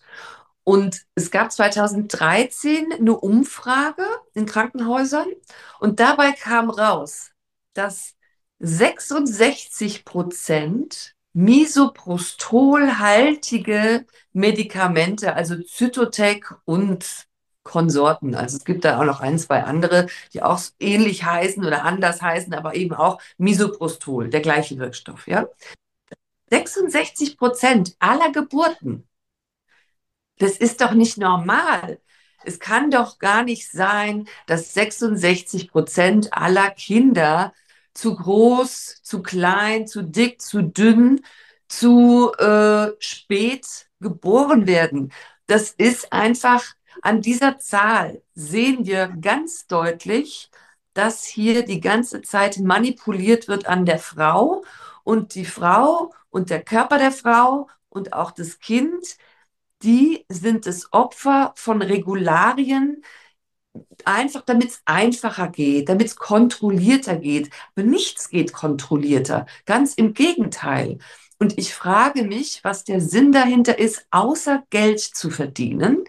[0.63, 5.27] Und es gab 2013 eine Umfrage in Krankenhäusern
[5.79, 7.31] und dabei kam raus,
[7.73, 8.13] dass
[8.59, 17.27] 66 Prozent misoprostolhaltige Medikamente, also Zytotec und
[17.63, 18.35] Konsorten.
[18.35, 22.21] Also es gibt da auch noch ein, zwei andere, die auch ähnlich heißen oder anders
[22.21, 25.27] heißen, aber eben auch Misoprostol, der gleiche Wirkstoff.
[25.27, 25.47] Ja?
[26.49, 29.07] 66 Prozent aller Geburten.
[30.39, 31.99] Das ist doch nicht normal.
[32.45, 37.53] Es kann doch gar nicht sein, dass 66 Prozent aller Kinder
[37.93, 41.21] zu groß, zu klein, zu dick, zu dünn,
[41.67, 45.11] zu äh, spät geboren werden.
[45.47, 46.63] Das ist einfach,
[47.01, 50.51] an dieser Zahl sehen wir ganz deutlich,
[50.93, 54.63] dass hier die ganze Zeit manipuliert wird an der Frau
[55.07, 59.17] und die Frau und der Körper der Frau und auch das Kind,
[59.81, 63.03] die sind das Opfer von Regularien,
[64.03, 67.51] einfach damit es einfacher geht, damit es kontrollierter geht.
[67.73, 69.45] Aber nichts geht kontrollierter.
[69.65, 70.97] Ganz im Gegenteil.
[71.39, 76.03] Und ich frage mich, was der Sinn dahinter ist, außer Geld zu verdienen,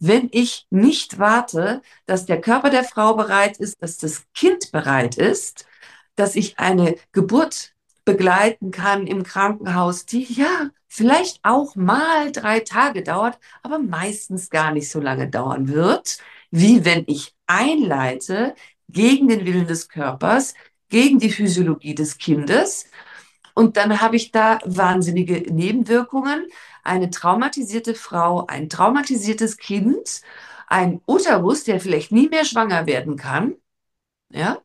[0.00, 5.16] wenn ich nicht warte, dass der Körper der Frau bereit ist, dass das Kind bereit
[5.16, 5.64] ist,
[6.16, 7.72] dass ich eine Geburt
[8.04, 14.72] begleiten kann im Krankenhaus, die ja vielleicht auch mal drei Tage dauert, aber meistens gar
[14.72, 16.18] nicht so lange dauern wird,
[16.50, 18.54] wie wenn ich einleite
[18.88, 20.54] gegen den Willen des Körpers,
[20.88, 22.86] gegen die Physiologie des Kindes.
[23.54, 26.46] Und dann habe ich da wahnsinnige Nebenwirkungen.
[26.84, 30.22] Eine traumatisierte Frau, ein traumatisiertes Kind,
[30.66, 33.56] ein Uterus, der vielleicht nie mehr schwanger werden kann.
[34.30, 34.58] Ja.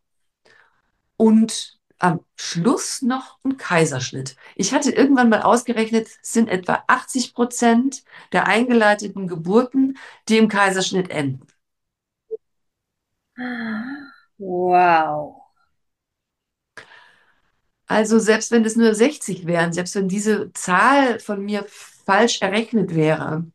[1.17, 4.35] Und am Schluss noch ein Kaiserschnitt.
[4.55, 9.97] Ich hatte irgendwann mal ausgerechnet, es sind etwa 80 Prozent der eingeleiteten Geburten,
[10.29, 11.47] die im Kaiserschnitt enden.
[14.39, 15.43] Wow.
[17.87, 22.93] Also selbst wenn es nur 60 wären, selbst wenn diese Zahl von mir falsch errechnet
[22.95, 23.45] wäre,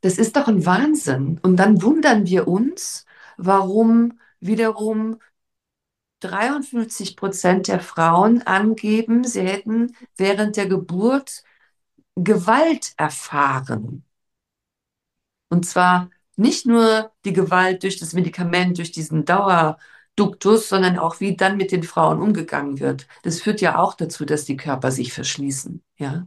[0.00, 1.38] das ist doch ein Wahnsinn.
[1.42, 5.18] Und dann wundern wir uns, warum wiederum
[6.24, 11.42] 53 Prozent der Frauen angeben, sie hätten während der Geburt
[12.16, 14.04] Gewalt erfahren.
[15.48, 21.36] Und zwar nicht nur die Gewalt durch das Medikament, durch diesen Dauerduktus, sondern auch wie
[21.36, 23.06] dann mit den Frauen umgegangen wird.
[23.22, 25.82] Das führt ja auch dazu, dass die Körper sich verschließen.
[25.96, 26.26] Ja?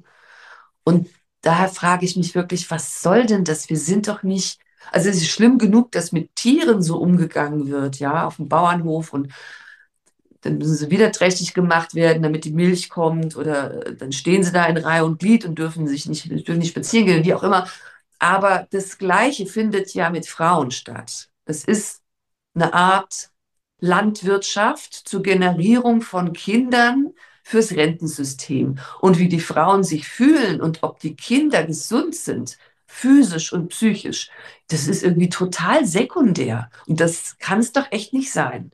[0.84, 1.10] Und
[1.42, 3.70] daher frage ich mich wirklich, was soll denn das?
[3.70, 4.60] Wir sind doch nicht,
[4.92, 9.14] also es ist schlimm genug, dass mit Tieren so umgegangen wird, ja, auf dem Bauernhof
[9.14, 9.34] und
[10.48, 14.52] dann müssen sie wieder trächtig gemacht werden, damit die Milch kommt oder dann stehen sie
[14.54, 17.44] da in Reihe und Glied und dürfen sich nicht, dürfen nicht spazieren gehen, wie auch
[17.44, 17.68] immer.
[18.20, 21.30] Aber das Gleiche findet ja mit Frauen statt.
[21.46, 22.02] Es ist
[22.56, 23.30] eine Art
[23.80, 28.80] Landwirtschaft zur Generierung von Kindern fürs Rentensystem.
[29.02, 32.58] Und wie die Frauen sich fühlen und ob die Kinder gesund sind,
[32.88, 34.32] physisch und psychisch,
[34.70, 36.70] das ist irgendwie total sekundär.
[36.88, 38.72] Und das kann es doch echt nicht sein.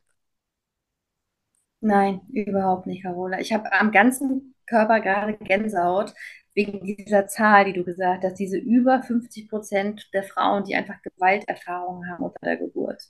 [1.84, 3.40] Nein, überhaupt nicht, Carola.
[3.42, 6.14] Ich habe am ganzen Körper gerade Gänsehaut,
[6.54, 11.02] wegen dieser Zahl, die du gesagt hast, diese über 50 Prozent der Frauen, die einfach
[11.02, 13.04] Gewalterfahrungen haben unter der Geburt.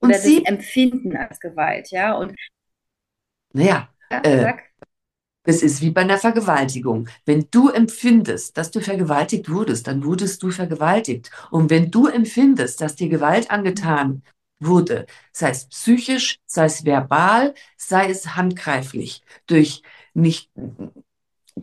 [0.00, 2.16] Und Oder das sie, empfinden als Gewalt, ja.
[2.16, 2.34] Und
[3.52, 4.54] naja, ja, äh,
[5.44, 7.08] es ist wie bei einer Vergewaltigung.
[7.26, 11.30] Wenn du empfindest, dass du vergewaltigt wurdest, dann wurdest du vergewaltigt.
[11.50, 14.22] Und wenn du empfindest, dass dir Gewalt angetan
[14.60, 19.82] wurde, sei es psychisch, sei es verbal, sei es handgreiflich, durch
[20.14, 20.50] nicht,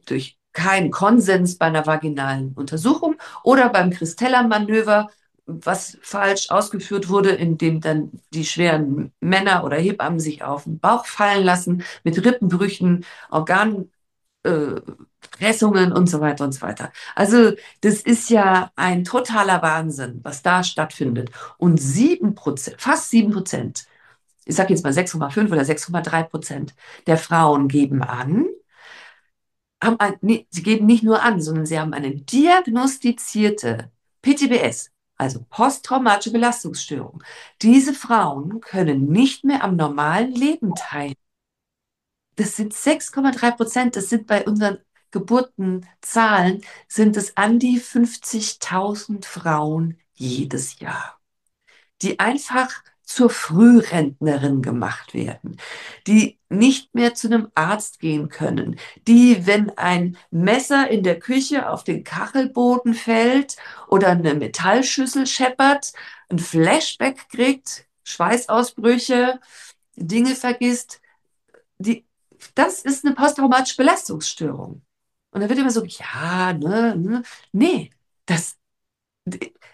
[0.06, 5.10] durch keinen Konsens bei einer vaginalen Untersuchung oder beim Christeller-Manöver,
[5.46, 11.06] was falsch ausgeführt wurde, indem dann die schweren Männer oder Hebammen sich auf den Bauch
[11.06, 13.06] fallen lassen mit Rippenbrüchen,
[15.28, 16.92] Organpressungen und so weiter und so weiter.
[17.16, 21.32] Also das ist ja ein totaler Wahnsinn, was da stattfindet.
[21.58, 23.88] Und sieben Prozent, fast sieben Prozent,
[24.46, 28.46] ich sage jetzt mal 6,5 oder 6,3 Prozent der Frauen geben an,
[29.84, 33.92] haben ein, nee, sie geben nicht nur an, sondern sie haben eine diagnostizierte
[34.24, 37.24] PTBS, also posttraumatische Belastungsstörung.
[37.62, 41.16] Diese Frauen können nicht mehr am normalen Leben teilnehmen.
[42.36, 44.78] Das sind 6,3 Prozent, das sind bei unseren
[45.12, 51.20] Geburtenzahlen, sind es an die 50.000 Frauen jedes Jahr,
[52.02, 55.58] die einfach zur Frührentnerin gemacht werden,
[56.08, 61.70] die nicht mehr zu einem Arzt gehen können, die, wenn ein Messer in der Küche
[61.70, 63.56] auf den Kachelboden fällt
[63.88, 65.94] oder eine Metallschüssel scheppert,
[66.30, 69.40] ein Flashback kriegt, Schweißausbrüche,
[69.96, 71.02] Dinge vergisst,
[71.78, 72.06] die,
[72.56, 74.82] das ist eine posttraumatische Belastungsstörung.
[75.38, 77.92] Und da wird immer so, ja, ne, ne, nee,
[78.26, 78.58] das,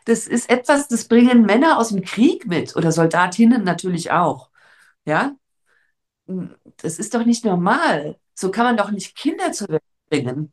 [0.06, 4.50] das ist etwas, das bringen Männer aus dem Krieg mit oder Soldatinnen natürlich auch.
[5.06, 5.36] Ja,
[6.78, 8.20] das ist doch nicht normal.
[8.36, 10.52] So kann man doch nicht Kinder zur Welt bringen.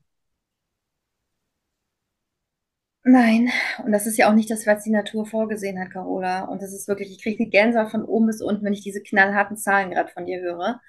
[3.05, 3.51] nein.
[3.85, 6.45] Und das ist ja auch nicht das, was die Natur vorgesehen hat, Carola.
[6.45, 9.03] Und das ist wirklich, ich kriege die Gänsehaut von oben bis unten, wenn ich diese
[9.03, 10.81] knallharten Zahlen gerade von dir höre.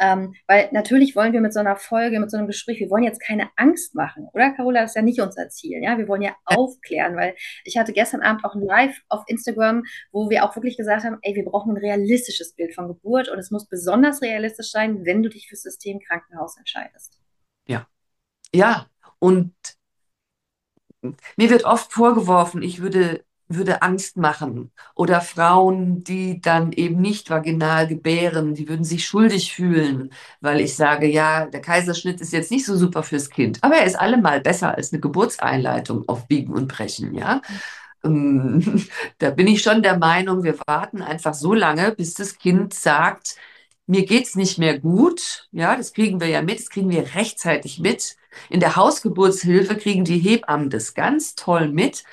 [0.00, 3.02] Ähm, weil natürlich wollen wir mit so einer Folge, mit so einem Gespräch, wir wollen
[3.02, 4.80] jetzt keine Angst machen, oder Carola?
[4.80, 5.82] Das ist ja nicht unser Ziel.
[5.82, 9.82] Ja, wir wollen ja aufklären, weil ich hatte gestern Abend auch ein Live auf Instagram,
[10.10, 13.38] wo wir auch wirklich gesagt haben, ey, wir brauchen ein realistisches Bild von Geburt und
[13.38, 17.20] es muss besonders realistisch sein, wenn du dich fürs System Krankenhaus entscheidest.
[17.68, 17.86] Ja.
[18.54, 18.86] Ja,
[19.18, 19.54] und
[21.36, 24.70] mir wird oft vorgeworfen, ich würde würde Angst machen.
[24.94, 30.76] Oder Frauen, die dann eben nicht vaginal gebären, die würden sich schuldig fühlen, weil ich
[30.76, 34.40] sage, ja, der Kaiserschnitt ist jetzt nicht so super fürs Kind, aber er ist allemal
[34.40, 37.42] besser als eine Geburtseinleitung auf Biegen und Brechen, ja.
[38.04, 38.86] Ähm,
[39.18, 43.36] da bin ich schon der Meinung, wir warten einfach so lange, bis das Kind sagt,
[43.86, 45.48] mir geht's nicht mehr gut.
[45.52, 48.16] Ja, das kriegen wir ja mit, das kriegen wir rechtzeitig mit.
[48.48, 52.04] In der Hausgeburtshilfe kriegen die Hebammen das ganz toll mit.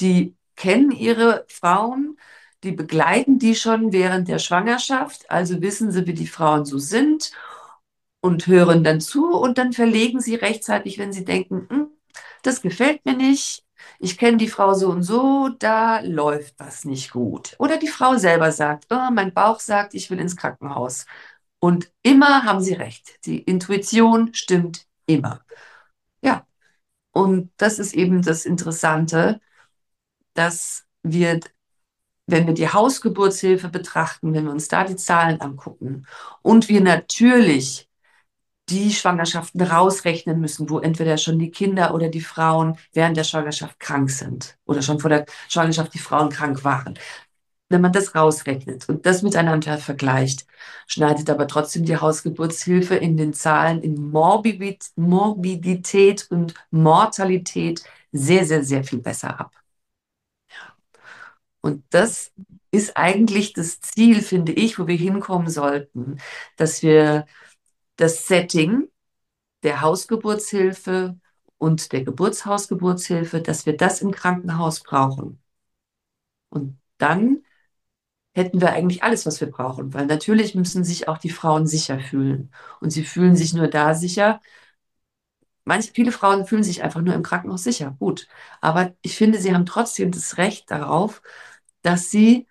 [0.00, 2.18] Die kennen ihre Frauen,
[2.64, 7.32] die begleiten die schon während der Schwangerschaft, also wissen sie, wie die Frauen so sind
[8.20, 11.88] und hören dann zu und dann verlegen sie rechtzeitig, wenn sie denken, hm,
[12.42, 13.64] das gefällt mir nicht,
[13.98, 17.54] ich kenne die Frau so und so, da läuft was nicht gut.
[17.58, 21.06] Oder die Frau selber sagt, oh, mein Bauch sagt, ich will ins Krankenhaus.
[21.58, 23.24] Und immer haben sie recht.
[23.26, 25.42] Die Intuition stimmt immer.
[26.22, 26.46] Ja,
[27.12, 29.40] und das ist eben das Interessante,
[30.36, 31.40] dass wir,
[32.26, 36.06] wenn wir die Hausgeburtshilfe betrachten, wenn wir uns da die Zahlen angucken
[36.42, 37.88] und wir natürlich
[38.68, 43.78] die Schwangerschaften rausrechnen müssen, wo entweder schon die Kinder oder die Frauen während der Schwangerschaft
[43.78, 46.98] krank sind oder schon vor der Schwangerschaft die Frauen krank waren.
[47.68, 50.46] Wenn man das rausrechnet und das miteinander vergleicht,
[50.86, 58.84] schneidet aber trotzdem die Hausgeburtshilfe in den Zahlen in Morbidität und Mortalität sehr, sehr, sehr
[58.84, 59.52] viel besser ab.
[61.66, 62.32] Und das
[62.70, 66.20] ist eigentlich das Ziel, finde ich, wo wir hinkommen sollten,
[66.56, 67.26] dass wir
[67.96, 68.88] das Setting
[69.64, 71.18] der Hausgeburtshilfe
[71.58, 75.42] und der Geburtshausgeburtshilfe, dass wir das im Krankenhaus brauchen.
[76.50, 77.42] Und dann
[78.34, 81.98] hätten wir eigentlich alles, was wir brauchen, weil natürlich müssen sich auch die Frauen sicher
[81.98, 82.52] fühlen.
[82.80, 84.40] Und sie fühlen sich nur da sicher.
[85.64, 88.28] Manche, viele Frauen fühlen sich einfach nur im Krankenhaus sicher, gut.
[88.60, 91.22] Aber ich finde, sie haben trotzdem das Recht darauf,
[91.86, 92.46] dass sie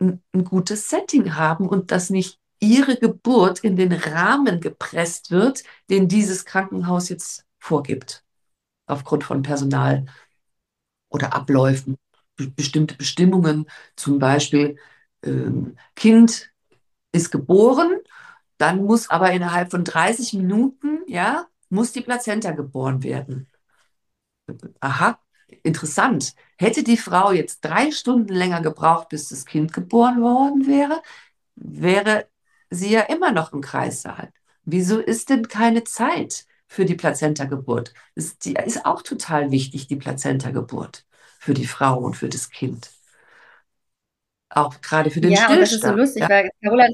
[0.00, 6.08] ein, gutes Setting haben und dass nicht ihre Geburt in den Rahmen gepresst wird, den
[6.08, 8.24] dieses Krankenhaus jetzt vorgibt,
[8.86, 10.06] aufgrund von Personal
[11.10, 11.96] oder Abläufen,
[12.36, 14.76] bestimmte Bestimmungen, zum Beispiel
[15.22, 16.50] ähm, Kind
[17.12, 18.00] ist geboren,
[18.58, 23.48] dann muss aber innerhalb von 30 Minuten, ja, muss die Plazenta geboren werden.
[24.80, 25.18] Aha,
[25.62, 26.34] interessant.
[26.56, 31.02] Hätte die Frau jetzt drei Stunden länger gebraucht, bis das Kind geboren worden wäre,
[31.56, 32.28] wäre
[32.70, 34.32] sie ja immer noch im Kreissaal.
[34.64, 37.92] Wieso ist denn keine Zeit für die Plazenta-Geburt?
[38.16, 41.04] Die ist auch total wichtig, die Plazenta-Geburt
[41.38, 42.90] für die Frau und für das Kind.
[44.48, 45.58] Auch gerade für den ja, Stillstand.
[45.58, 46.28] Ja, das ist so lustig, ja.
[46.28, 46.88] weil Carola,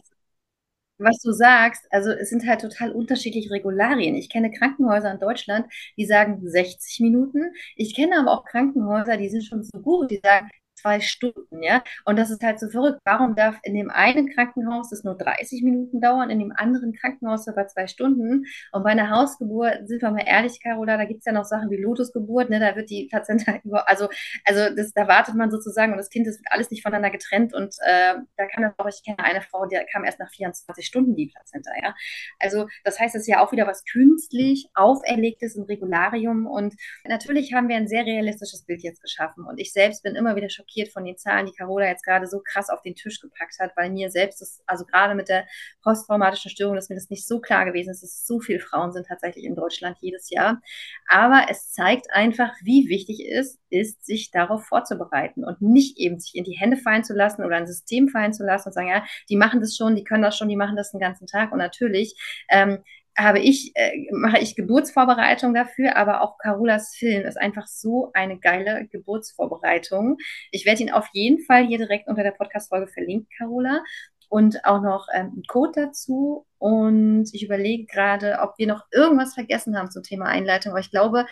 [1.01, 4.15] was du sagst, also es sind halt total unterschiedliche Regularien.
[4.15, 7.53] Ich kenne Krankenhäuser in Deutschland, die sagen 60 Minuten.
[7.77, 10.49] Ich kenne aber auch Krankenhäuser, die sind schon so gut, die sagen
[10.81, 11.83] zwei Stunden, ja.
[12.05, 13.01] Und das ist halt so verrückt.
[13.05, 17.45] Warum darf in dem einen Krankenhaus es nur 30 Minuten dauern, in dem anderen Krankenhaus
[17.45, 18.47] sogar zwei Stunden?
[18.73, 21.71] Und bei einer Hausgeburt, sind wir mal ehrlich, Carola, da gibt es ja noch Sachen
[21.71, 22.61] wie Lotusgeburt, ne?
[22.61, 24.09] Da wird die Plazenta über, also,
[24.45, 27.55] also das, da wartet man sozusagen und das Kind, das wird alles nicht voneinander getrennt.
[27.55, 30.87] Und äh, da kann das auch, ich kenne eine Frau, die kam erst nach 24
[30.87, 31.95] Stunden die Plazenta, ja.
[32.39, 36.47] Also das heißt, es ist ja auch wieder was künstlich auferlegtes im Regularium.
[36.47, 39.45] Und natürlich haben wir ein sehr realistisches Bild jetzt geschaffen.
[39.45, 42.27] Und ich selbst bin immer wieder schockiert schockiert von den Zahlen, die Carola jetzt gerade
[42.27, 45.47] so krass auf den Tisch gepackt hat, weil mir selbst, ist, also gerade mit der
[45.83, 49.07] posttraumatischen Störung, ist mir das nicht so klar gewesen, dass es so viele Frauen sind
[49.07, 50.61] tatsächlich in Deutschland jedes Jahr.
[51.09, 56.35] Aber es zeigt einfach, wie wichtig es ist, sich darauf vorzubereiten und nicht eben sich
[56.35, 59.05] in die Hände fallen zu lassen oder ein System fallen zu lassen und sagen, ja,
[59.29, 61.53] die machen das schon, die können das schon, die machen das den ganzen Tag.
[61.53, 62.15] Und natürlich
[62.49, 62.79] ähm,
[63.23, 68.39] habe ich, äh, mache ich Geburtsvorbereitung dafür, aber auch Carolas Film ist einfach so eine
[68.39, 70.17] geile Geburtsvorbereitung.
[70.51, 73.83] Ich werde ihn auf jeden Fall hier direkt unter der Podcast-Folge verlinken, Carola.
[74.29, 76.47] Und auch noch ähm, einen Code dazu.
[76.59, 80.71] Und ich überlege gerade, ob wir noch irgendwas vergessen haben zum Thema Einleitung.
[80.73, 81.27] Aber ich glaube,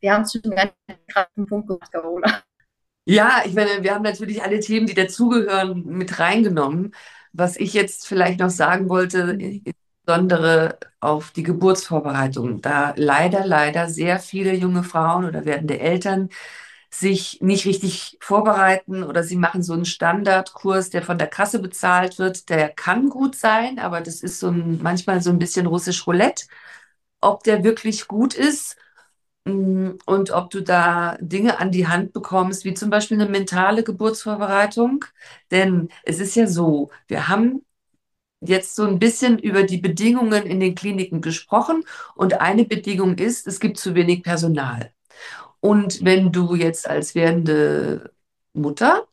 [0.00, 0.72] wir haben es schon ganz
[1.08, 2.42] gerade einen Punkt gemacht, Carola.
[3.04, 6.94] Ja, ich meine, wir haben natürlich alle Themen, die dazugehören, mit reingenommen.
[7.32, 9.62] Was ich jetzt vielleicht noch sagen wollte, mhm
[10.06, 16.28] insbesondere auf die Geburtsvorbereitung, da leider, leider sehr viele junge Frauen oder werdende Eltern
[16.90, 22.18] sich nicht richtig vorbereiten oder sie machen so einen Standardkurs, der von der Kasse bezahlt
[22.18, 22.50] wird.
[22.50, 26.44] Der kann gut sein, aber das ist so ein, manchmal so ein bisschen russisch Roulette,
[27.20, 28.76] ob der wirklich gut ist
[29.46, 33.84] mm, und ob du da Dinge an die Hand bekommst, wie zum Beispiel eine mentale
[33.84, 35.04] Geburtsvorbereitung.
[35.50, 37.64] Denn es ist ja so, wir haben
[38.42, 41.84] jetzt so ein bisschen über die Bedingungen in den Kliniken gesprochen
[42.14, 44.92] und eine Bedingung ist, es gibt zu wenig Personal.
[45.60, 48.12] Und wenn du jetzt als werdende
[48.52, 49.06] Mutter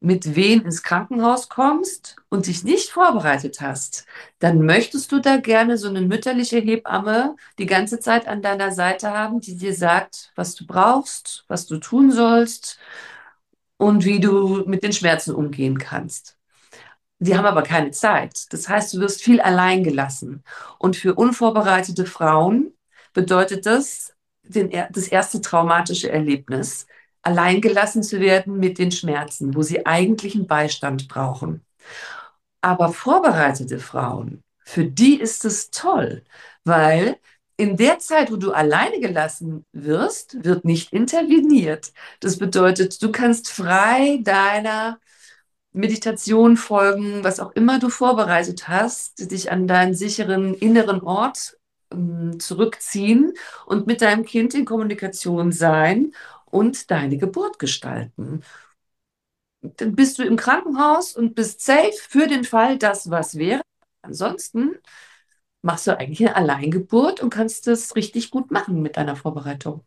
[0.00, 4.06] mit wen ins Krankenhaus kommst und dich nicht vorbereitet hast,
[4.38, 9.10] dann möchtest du da gerne so eine mütterliche Hebamme die ganze Zeit an deiner Seite
[9.10, 12.78] haben, die dir sagt, was du brauchst, was du tun sollst
[13.78, 16.35] und wie du mit den Schmerzen umgehen kannst.
[17.18, 18.52] Die haben aber keine Zeit.
[18.52, 20.42] Das heißt, du wirst viel allein gelassen.
[20.78, 22.74] Und für unvorbereitete Frauen
[23.14, 26.86] bedeutet das den, das erste traumatische Erlebnis,
[27.22, 31.64] allein gelassen zu werden mit den Schmerzen, wo sie eigentlichen Beistand brauchen.
[32.60, 36.24] Aber vorbereitete Frauen, für die ist es toll,
[36.64, 37.16] weil
[37.56, 41.92] in der Zeit, wo du alleine gelassen wirst, wird nicht interveniert.
[42.20, 44.98] Das bedeutet, du kannst frei deiner
[45.76, 51.58] Meditation folgen, was auch immer du vorbereitet hast, dich an deinen sicheren inneren Ort
[51.92, 53.34] ähm, zurückziehen
[53.66, 56.12] und mit deinem Kind in Kommunikation sein
[56.46, 58.42] und deine Geburt gestalten.
[59.60, 63.60] Dann bist du im Krankenhaus und bist safe für den Fall, dass was wäre.
[64.00, 64.76] Ansonsten
[65.60, 69.84] machst du eigentlich eine Alleingeburt und kannst das richtig gut machen mit deiner Vorbereitung.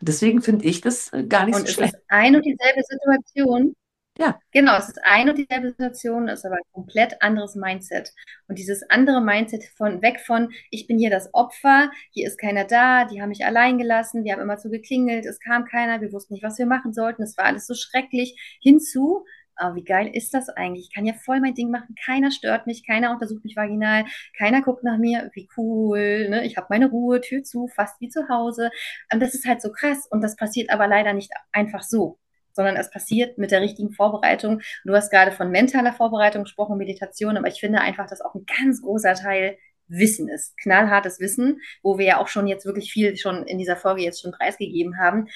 [0.00, 1.94] Deswegen finde ich das äh, gar nicht und so schlecht.
[1.94, 3.74] Ist eine und dieselbe Situation,
[4.18, 4.38] ja.
[4.52, 8.12] Genau, es ist eine und dieselbe Situation, ist aber ein komplett anderes Mindset.
[8.48, 12.64] Und dieses andere Mindset von weg von, ich bin hier das Opfer, hier ist keiner
[12.64, 16.12] da, die haben mich allein gelassen, wir haben immer zu geklingelt, es kam keiner, wir
[16.12, 19.24] wussten nicht, was wir machen sollten, es war alles so schrecklich, hinzu,
[19.60, 20.88] oh, wie geil ist das eigentlich?
[20.88, 24.04] Ich kann ja voll mein Ding machen, keiner stört mich, keiner untersucht mich vaginal,
[24.36, 26.44] keiner guckt nach mir, wie cool, ne?
[26.44, 28.70] Ich habe meine Ruhe, Tür zu, fast wie zu Hause.
[29.12, 32.18] Und das ist halt so krass und das passiert aber leider nicht einfach so
[32.52, 34.60] sondern es passiert mit der richtigen Vorbereitung.
[34.84, 38.46] Du hast gerade von mentaler Vorbereitung gesprochen, Meditation, aber ich finde einfach, dass auch ein
[38.46, 39.56] ganz großer Teil
[39.90, 43.76] Wissen ist, knallhartes Wissen, wo wir ja auch schon jetzt wirklich viel schon in dieser
[43.76, 45.26] Folge jetzt schon preisgegeben haben.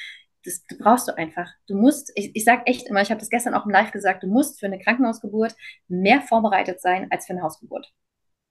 [0.44, 1.48] Das, brauchst du einfach.
[1.66, 4.22] Du musst, ich, ich sage echt immer, ich habe das gestern auch im Live gesagt,
[4.22, 5.56] du musst für eine Krankenhausgeburt
[5.88, 7.92] mehr vorbereitet sein als für eine Hausgeburt.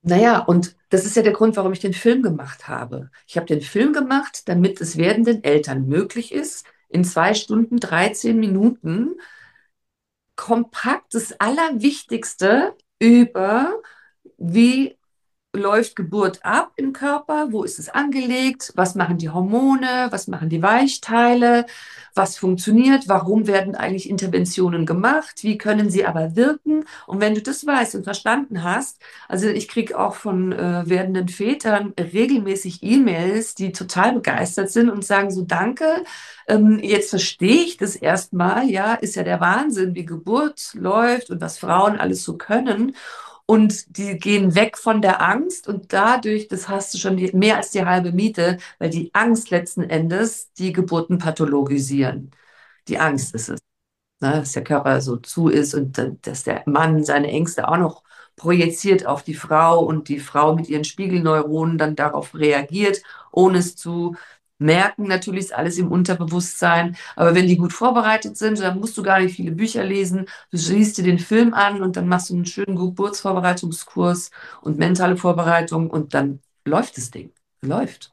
[0.02, 3.10] Naja, und das ist ja der Grund, warum ich den Film gemacht habe.
[3.26, 8.40] Ich habe den Film gemacht, damit es werdenden Eltern möglich ist, in zwei Stunden, 13
[8.40, 9.16] Minuten
[10.36, 13.82] kompakt das Allerwichtigste über,
[14.38, 14.98] wie
[15.56, 20.50] läuft Geburt ab im Körper, wo ist es angelegt, was machen die Hormone, was machen
[20.50, 21.68] die Weichteile,
[22.16, 26.86] was funktioniert, warum werden eigentlich Interventionen gemacht, wie können sie aber wirken.
[27.06, 31.28] Und wenn du das weißt und verstanden hast, also ich kriege auch von äh, werdenden
[31.28, 36.04] Vätern regelmäßig E-Mails, die total begeistert sind und sagen so, danke,
[36.48, 41.42] ähm, jetzt verstehe ich das erstmal, ja, ist ja der Wahnsinn, wie Geburt läuft und
[41.42, 42.96] was Frauen alles so können.
[43.46, 47.58] Und die gehen weg von der Angst und dadurch, das hast du schon die, mehr
[47.58, 52.32] als die halbe Miete, weil die Angst letzten Endes die Geburten pathologisieren.
[52.88, 53.60] Die Angst ist es,
[54.22, 58.04] ne, dass der Körper so zu ist und dass der Mann seine Ängste auch noch
[58.38, 63.76] projiziert auf die Frau und die Frau mit ihren Spiegelneuronen dann darauf reagiert, ohne es
[63.76, 64.16] zu
[64.60, 65.04] merken.
[65.08, 69.20] Natürlich ist alles im Unterbewusstsein, aber wenn die gut vorbereitet sind, dann musst du gar
[69.20, 70.28] nicht viele Bücher lesen.
[70.52, 74.32] Du siehst dir den Film an und dann machst du einen schönen Geburtsvorbereitungskurs
[74.62, 77.32] und mentale Vorbereitung und dann läuft das Ding.
[77.62, 78.13] Läuft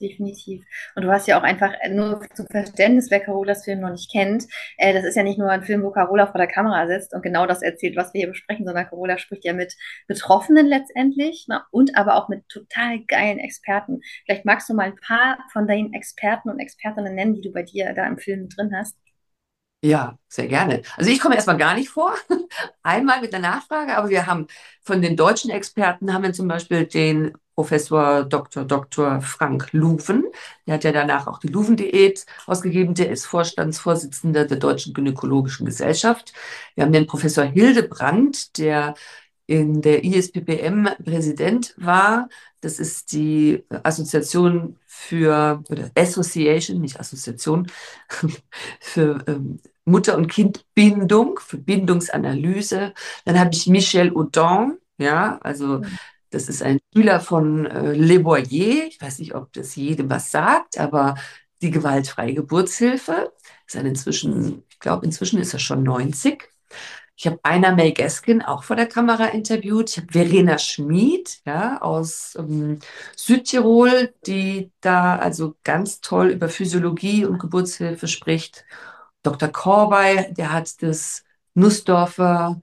[0.00, 0.64] definitiv.
[0.94, 4.10] Und du hast ja auch einfach äh, nur zum Verständnis, wer Carolas Film noch nicht
[4.10, 4.44] kennt,
[4.76, 7.22] äh, das ist ja nicht nur ein Film, wo Carola vor der Kamera sitzt und
[7.22, 9.74] genau das erzählt, was wir hier besprechen, sondern Carola spricht ja mit
[10.06, 14.00] Betroffenen letztendlich na, ne, und aber auch mit total geilen Experten.
[14.24, 17.62] Vielleicht magst du mal ein paar von deinen Experten und Expertinnen nennen, die du bei
[17.62, 18.96] dir da im Film drin hast.
[19.80, 20.82] Ja, sehr gerne.
[20.96, 22.12] Also ich komme erstmal gar nicht vor.
[22.82, 24.48] Einmal mit der Nachfrage, aber wir haben
[24.82, 28.64] von den deutschen Experten haben wir zum Beispiel den Professor Dr.
[28.64, 29.20] Dr.
[29.20, 30.22] Frank Luven.
[30.64, 32.94] Der hat ja danach auch die Luven-Diät ausgegeben.
[32.94, 36.32] Der ist Vorstandsvorsitzender der Deutschen Gynäkologischen Gesellschaft.
[36.76, 38.94] Wir haben den Professor Hildebrand, der
[39.48, 42.28] in der ISPPM Präsident war.
[42.60, 47.66] Das ist die Assoziation für, oder Association, nicht Assoziation,
[48.80, 52.94] für ähm, Mutter- und Kindbindung, für Bindungsanalyse.
[53.24, 55.98] Dann habe ich Michel Audin, ja, also mhm.
[56.30, 58.86] Das ist ein Schüler von äh, Le Boyer.
[58.88, 61.16] Ich weiß nicht, ob das jedem was sagt, aber
[61.62, 63.32] die gewaltfreie Geburtshilfe.
[63.66, 66.48] Ist dann inzwischen, ich glaube, inzwischen ist er schon 90.
[67.16, 69.90] Ich habe Einer May Gaskin auch vor der Kamera interviewt.
[69.90, 72.78] Ich habe Verena Schmid ja, aus ähm,
[73.16, 78.64] Südtirol, die da also ganz toll über Physiologie und Geburtshilfe spricht.
[79.24, 79.48] Dr.
[79.48, 81.24] Korbey, der hat das
[81.54, 82.62] Nussdorfer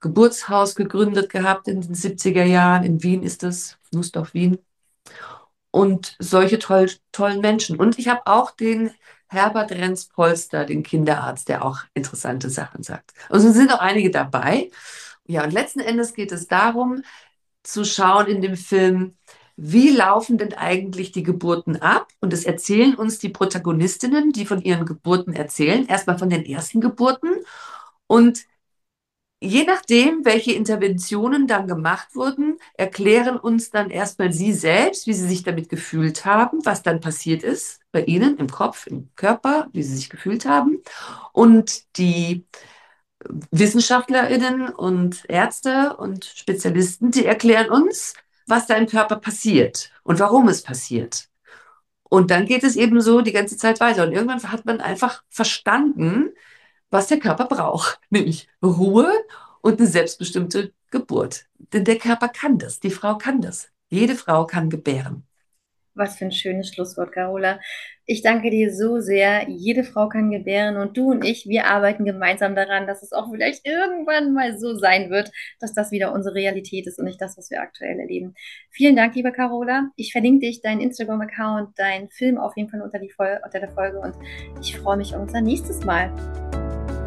[0.00, 2.84] Geburtshaus gegründet gehabt in den 70er Jahren.
[2.84, 4.58] In Wien ist das, Nussdorf Wien.
[5.70, 7.76] Und solche toll, tollen Menschen.
[7.76, 8.90] Und ich habe auch den
[9.28, 13.12] Herbert Renz-Polster, den Kinderarzt, der auch interessante Sachen sagt.
[13.28, 14.70] Also es sind auch einige dabei.
[15.26, 17.04] Ja, und letzten Endes geht es darum,
[17.62, 19.16] zu schauen in dem Film,
[19.56, 22.08] wie laufen denn eigentlich die Geburten ab?
[22.20, 26.80] Und es erzählen uns die Protagonistinnen, die von ihren Geburten erzählen, erstmal von den ersten
[26.80, 27.30] Geburten.
[28.06, 28.46] Und
[29.40, 35.26] je nachdem, welche Interventionen dann gemacht wurden, erklären uns dann erstmal Sie selbst, wie Sie
[35.26, 39.82] sich damit gefühlt haben, was dann passiert ist bei Ihnen im Kopf, im Körper, wie
[39.82, 40.82] Sie sich gefühlt haben.
[41.32, 42.44] Und die
[43.50, 48.14] Wissenschaftlerinnen und Ärzte und Spezialisten, die erklären uns,
[48.46, 51.28] was da im Körper passiert und warum es passiert.
[52.02, 54.04] Und dann geht es eben so die ganze Zeit weiter.
[54.04, 56.30] Und irgendwann hat man einfach verstanden,
[56.90, 59.10] was der Körper braucht, nämlich Ruhe
[59.60, 61.46] und eine selbstbestimmte Geburt.
[61.72, 63.68] Denn der Körper kann das, die Frau kann das.
[63.88, 65.24] Jede Frau kann gebären.
[65.94, 67.58] Was für ein schönes Schlusswort, Carola.
[68.06, 69.48] Ich danke dir so sehr.
[69.48, 73.28] Jede Frau kann gebären und du und ich, wir arbeiten gemeinsam daran, dass es auch
[73.30, 77.36] vielleicht irgendwann mal so sein wird, dass das wieder unsere Realität ist und nicht das,
[77.36, 78.34] was wir aktuell erleben.
[78.70, 79.90] Vielen Dank, liebe Carola.
[79.96, 84.14] Ich verlinke dich, deinen Instagram-Account, deinen Film auf jeden Fall unter, unter der Folge und
[84.60, 86.10] ich freue mich auf unser nächstes Mal.